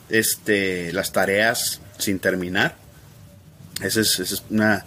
este 0.09 0.91
las 0.91 1.13
tareas 1.13 1.79
sin 1.99 2.19
terminar. 2.19 2.75
Ese 3.81 4.01
es, 4.01 4.19
es 4.19 4.43
una 4.49 4.85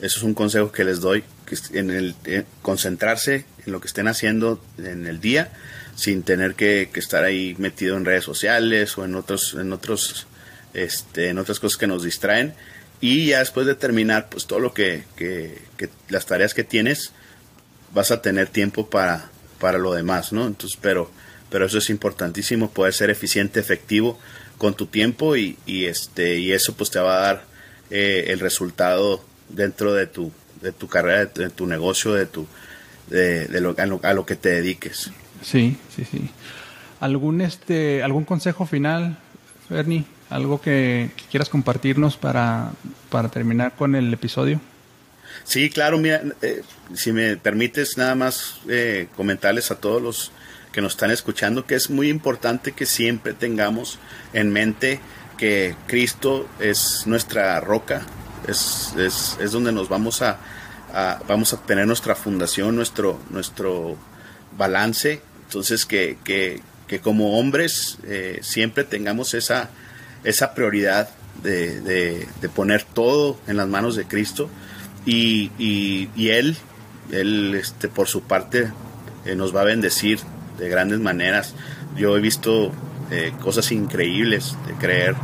eso 0.00 0.18
es 0.18 0.22
un 0.22 0.34
consejo 0.34 0.70
que 0.70 0.84
les 0.84 1.00
doy 1.00 1.24
que 1.44 1.56
en 1.76 1.90
el 1.90 2.14
concentrarse 2.62 3.46
en 3.66 3.72
lo 3.72 3.80
que 3.80 3.88
estén 3.88 4.06
haciendo 4.06 4.64
en 4.78 5.08
el 5.08 5.20
día 5.20 5.50
sin 5.94 6.22
tener 6.22 6.54
que, 6.54 6.90
estar 6.94 7.24
ahí 7.24 7.54
metido 7.58 7.96
en 7.96 8.04
redes 8.04 8.24
sociales 8.24 8.96
o 8.98 9.04
en 9.04 9.14
otros, 9.14 9.54
en 9.54 9.72
otros, 9.72 10.26
este, 10.72 11.28
en 11.28 11.38
otras 11.38 11.60
cosas 11.60 11.78
que 11.78 11.86
nos 11.86 12.02
distraen. 12.02 12.54
Y 13.00 13.26
ya 13.26 13.40
después 13.40 13.66
de 13.66 13.74
terminar, 13.74 14.28
pues 14.30 14.46
todo 14.46 14.60
lo 14.60 14.72
que, 14.72 15.04
las 16.08 16.26
tareas 16.26 16.54
que 16.54 16.64
tienes, 16.64 17.12
vas 17.92 18.10
a 18.10 18.22
tener 18.22 18.48
tiempo 18.48 18.88
para, 18.88 19.30
para 19.60 19.78
lo 19.78 19.92
demás, 19.92 20.32
¿no? 20.32 20.46
Entonces, 20.46 20.78
pero, 20.80 21.10
pero 21.50 21.66
eso 21.66 21.78
es 21.78 21.90
importantísimo, 21.90 22.70
poder 22.70 22.94
ser 22.94 23.10
eficiente, 23.10 23.60
efectivo 23.60 24.18
con 24.58 24.74
tu 24.74 24.86
tiempo 24.86 25.36
y, 25.36 25.58
y 25.66 25.86
este, 25.86 26.38
y 26.38 26.52
eso 26.52 26.74
pues 26.74 26.90
te 26.90 27.00
va 27.00 27.16
a 27.16 27.20
dar 27.20 27.44
eh, 27.90 28.26
el 28.28 28.40
resultado 28.40 29.24
dentro 29.48 29.92
de 29.92 30.06
tu, 30.06 30.32
de 30.60 30.72
tu 30.72 30.88
carrera, 30.88 31.26
de 31.26 31.50
tu, 31.50 31.66
negocio, 31.66 32.12
de 32.12 32.26
tu, 32.26 32.46
de, 33.08 33.46
lo, 33.60 33.74
a, 34.02 34.14
lo, 34.14 34.26
que 34.26 34.36
te 34.36 34.48
dediques. 34.48 35.10
Sí, 35.44 35.76
sí, 35.94 36.04
sí. 36.10 36.30
¿Algún, 37.00 37.40
este, 37.40 38.02
algún 38.02 38.24
consejo 38.24 38.66
final, 38.66 39.18
Bernie? 39.68 40.04
¿Algo 40.30 40.60
que, 40.60 41.10
quieras 41.30 41.48
compartirnos 41.48 42.16
para, 42.16 42.72
para 43.10 43.28
terminar 43.28 43.74
con 43.76 43.94
el 43.94 44.12
episodio? 44.12 44.60
Sí, 45.44 45.68
claro, 45.68 45.98
mira, 45.98 46.22
eh, 46.42 46.62
si 46.94 47.12
me 47.12 47.36
permites 47.36 47.98
nada 47.98 48.14
más 48.14 48.60
eh, 48.68 49.08
comentarles 49.16 49.70
a 49.70 49.76
todos 49.76 50.00
los 50.00 50.32
que 50.72 50.80
nos 50.80 50.92
están 50.94 51.10
escuchando 51.10 51.66
que 51.66 51.74
es 51.74 51.90
muy 51.90 52.08
importante 52.08 52.72
que 52.72 52.86
siempre 52.86 53.32
tengamos 53.32 53.98
en 54.32 54.52
mente 54.52 55.00
que 55.36 55.76
Cristo 55.86 56.48
es 56.58 57.06
nuestra 57.06 57.60
roca, 57.60 58.06
es, 58.48 58.94
es, 58.98 59.36
es 59.40 59.52
donde 59.52 59.72
nos 59.72 59.88
vamos 59.88 60.22
a, 60.22 60.38
vamos 61.28 61.52
a 61.52 61.58
tener 61.58 61.86
nuestra 61.86 62.14
fundación, 62.14 62.76
nuestro, 62.76 63.20
nuestro 63.30 63.96
balance, 64.56 65.20
entonces 65.54 65.86
que, 65.86 66.18
que, 66.24 66.60
que 66.88 66.98
como 66.98 67.38
hombres 67.38 67.98
eh, 68.08 68.40
siempre 68.42 68.82
tengamos 68.82 69.34
esa, 69.34 69.70
esa 70.24 70.52
prioridad 70.52 71.10
de, 71.44 71.80
de, 71.80 72.48
poner 72.48 72.82
todo 72.82 73.38
en 73.46 73.56
las 73.56 73.68
manos 73.68 73.94
de 73.94 74.04
Cristo 74.04 74.50
y, 75.06 75.52
y, 75.56 76.28
Él, 76.30 76.56
Él 77.12 77.54
este, 77.54 77.86
por 77.86 78.08
su 78.08 78.22
parte 78.22 78.72
eh, 79.26 79.36
nos 79.36 79.54
va 79.54 79.60
a 79.60 79.64
bendecir 79.64 80.18
de 80.58 80.68
grandes 80.68 80.98
maneras. 80.98 81.54
Yo 81.96 82.16
he 82.16 82.20
visto 82.20 82.72
eh, 83.12 83.32
cosas 83.40 83.70
increíbles 83.70 84.56
de 84.66 84.74
creer 84.74 85.14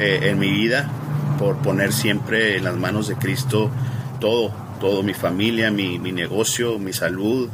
en 0.00 0.40
mi 0.40 0.50
vida 0.50 0.90
por 1.38 1.58
poner 1.58 1.92
siempre 1.92 2.56
en 2.56 2.64
las 2.64 2.76
manos 2.76 3.06
de 3.06 3.14
Cristo 3.14 3.70
todo, 4.18 4.52
todo, 4.80 5.04
mi 5.04 5.14
familia, 5.14 5.70
mi, 5.70 6.00
mi 6.00 6.10
negocio, 6.10 6.80
mi 6.80 6.92
salud, 6.92 7.48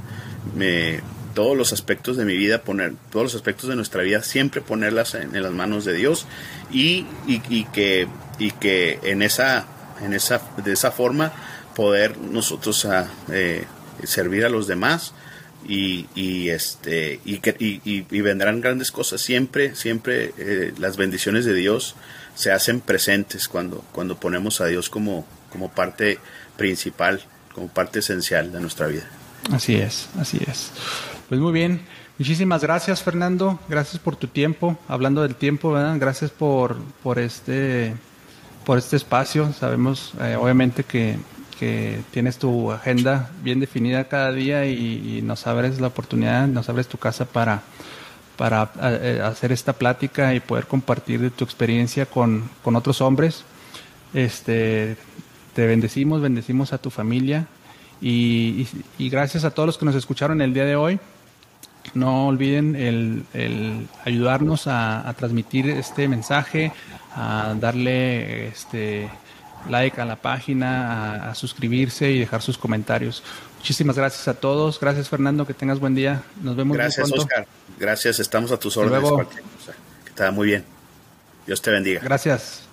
me, 0.54 1.00
todos 1.34 1.56
los 1.56 1.72
aspectos 1.72 2.16
de 2.16 2.24
mi 2.24 2.36
vida, 2.36 2.62
poner 2.62 2.94
todos 3.10 3.24
los 3.24 3.34
aspectos 3.34 3.68
de 3.68 3.76
nuestra 3.76 4.02
vida, 4.02 4.22
siempre 4.22 4.60
ponerlas 4.60 5.14
en, 5.14 5.40
las 5.42 5.52
manos 5.52 5.84
de 5.84 5.92
Dios 5.92 6.26
y, 6.70 7.06
y, 7.26 7.64
que, 7.66 8.08
y 8.38 8.52
que 8.52 9.00
en 9.02 9.22
esa, 9.22 9.66
en 10.02 10.14
esa, 10.14 10.40
de 10.64 10.72
esa 10.72 10.90
forma 10.90 11.32
poder 11.74 12.16
nosotros 12.18 12.84
a, 12.84 13.00
ah, 13.00 13.08
eh, 13.32 13.64
servir 14.04 14.44
a 14.44 14.48
los 14.48 14.66
demás 14.66 15.12
y, 15.66 16.06
y 16.14 16.50
este 16.50 17.20
y, 17.24 17.38
que, 17.38 17.56
y, 17.58 18.20
vendrán 18.20 18.60
grandes 18.60 18.92
cosas. 18.92 19.20
Siempre 19.20 19.74
siempre 19.74 20.32
eh, 20.38 20.72
las 20.78 20.96
bendiciones 20.96 21.44
de 21.44 21.54
Dios 21.54 21.94
se 22.34 22.52
hacen 22.52 22.80
presentes 22.80 23.48
cuando 23.48 23.84
cuando 23.92 24.16
ponemos 24.16 24.60
a 24.60 24.66
Dios 24.66 24.90
como 24.90 25.26
como 25.50 25.70
parte 25.70 26.18
principal 26.56 27.22
como 27.54 27.68
parte 27.68 28.00
esencial 28.00 28.52
de 28.52 28.60
nuestra 28.60 28.86
vida. 28.86 29.08
Así 29.50 29.76
es 29.76 30.08
así 30.18 30.38
es 30.46 30.70
pues 31.28 31.40
muy 31.40 31.52
bien 31.52 31.80
muchísimas 32.18 32.62
gracias 32.62 33.02
Fernando 33.02 33.58
gracias 33.68 34.00
por 34.00 34.16
tu 34.16 34.26
tiempo 34.26 34.78
hablando 34.88 35.22
del 35.22 35.34
tiempo 35.34 35.72
¿verdad? 35.72 35.96
gracias 35.98 36.30
por 36.30 36.76
por 37.02 37.18
este 37.18 37.94
por 38.64 38.78
este 38.78 38.96
espacio 38.96 39.52
sabemos 39.52 40.14
eh, 40.20 40.36
obviamente 40.36 40.84
que 40.84 41.18
que 41.58 42.00
tienes 42.10 42.38
tu 42.38 42.72
agenda 42.72 43.30
bien 43.42 43.60
definida 43.60 44.04
cada 44.04 44.32
día 44.32 44.66
y, 44.66 45.22
nos 45.22 45.46
abres 45.46 45.80
la 45.80 45.88
oportunidad, 45.88 46.46
nos 46.46 46.68
abres 46.68 46.88
tu 46.88 46.98
casa 46.98 47.24
para, 47.24 47.62
para 48.36 48.70
eh, 48.82 49.20
hacer 49.24 49.52
esta 49.52 49.72
plática 49.72 50.34
y 50.34 50.40
poder 50.40 50.66
compartir 50.66 51.30
tu 51.30 51.44
experiencia 51.44 52.06
con, 52.06 52.50
otros 52.64 53.00
hombres. 53.00 53.44
Este, 54.12 54.96
te 55.54 55.66
bendecimos, 55.66 56.20
bendecimos 56.20 56.72
a 56.72 56.78
tu 56.78 56.90
familia 56.90 57.46
y, 58.00 58.66
gracias 58.98 59.44
a 59.44 59.50
todos 59.50 59.66
los 59.66 59.78
que 59.78 59.86
nos 59.86 59.94
escucharon 59.94 60.40
el 60.42 60.52
día 60.52 60.64
de 60.64 60.76
hoy. 60.76 60.98
No 61.92 62.28
olviden 62.28 62.74
el, 62.74 63.86
ayudarnos 64.04 64.66
a, 64.66 65.08
a, 65.08 65.12
transmitir 65.14 65.68
este 65.68 66.08
mensaje, 66.08 66.72
a 67.14 67.54
darle 67.58 68.48
este, 68.48 69.10
like 69.68 70.00
a 70.00 70.04
la 70.04 70.16
página, 70.16 71.30
a, 71.30 71.34
suscribirse 71.34 72.10
y 72.10 72.20
dejar 72.20 72.42
sus 72.42 72.58
comentarios. 72.58 73.22
Muchísimas 73.58 73.96
gracias 73.96 74.28
a 74.28 74.34
todos. 74.34 74.78
Gracias, 74.80 75.08
Fernando. 75.08 75.46
Que 75.46 75.54
tengas 75.54 75.78
buen 75.78 75.94
día. 75.94 76.22
Nos 76.42 76.56
vemos 76.56 76.76
Gracias, 76.76 77.10
Oscar. 77.12 77.46
Gracias. 77.78 78.20
Estamos 78.20 78.52
a 78.52 78.58
tus 78.58 78.76
órdenes. 78.76 79.10
Que 80.04 80.10
está 80.10 80.30
muy 80.30 80.48
bien. 80.48 80.64
Dios 81.46 81.62
te 81.62 81.70
bendiga. 81.70 82.00
Gracias. 82.02 82.63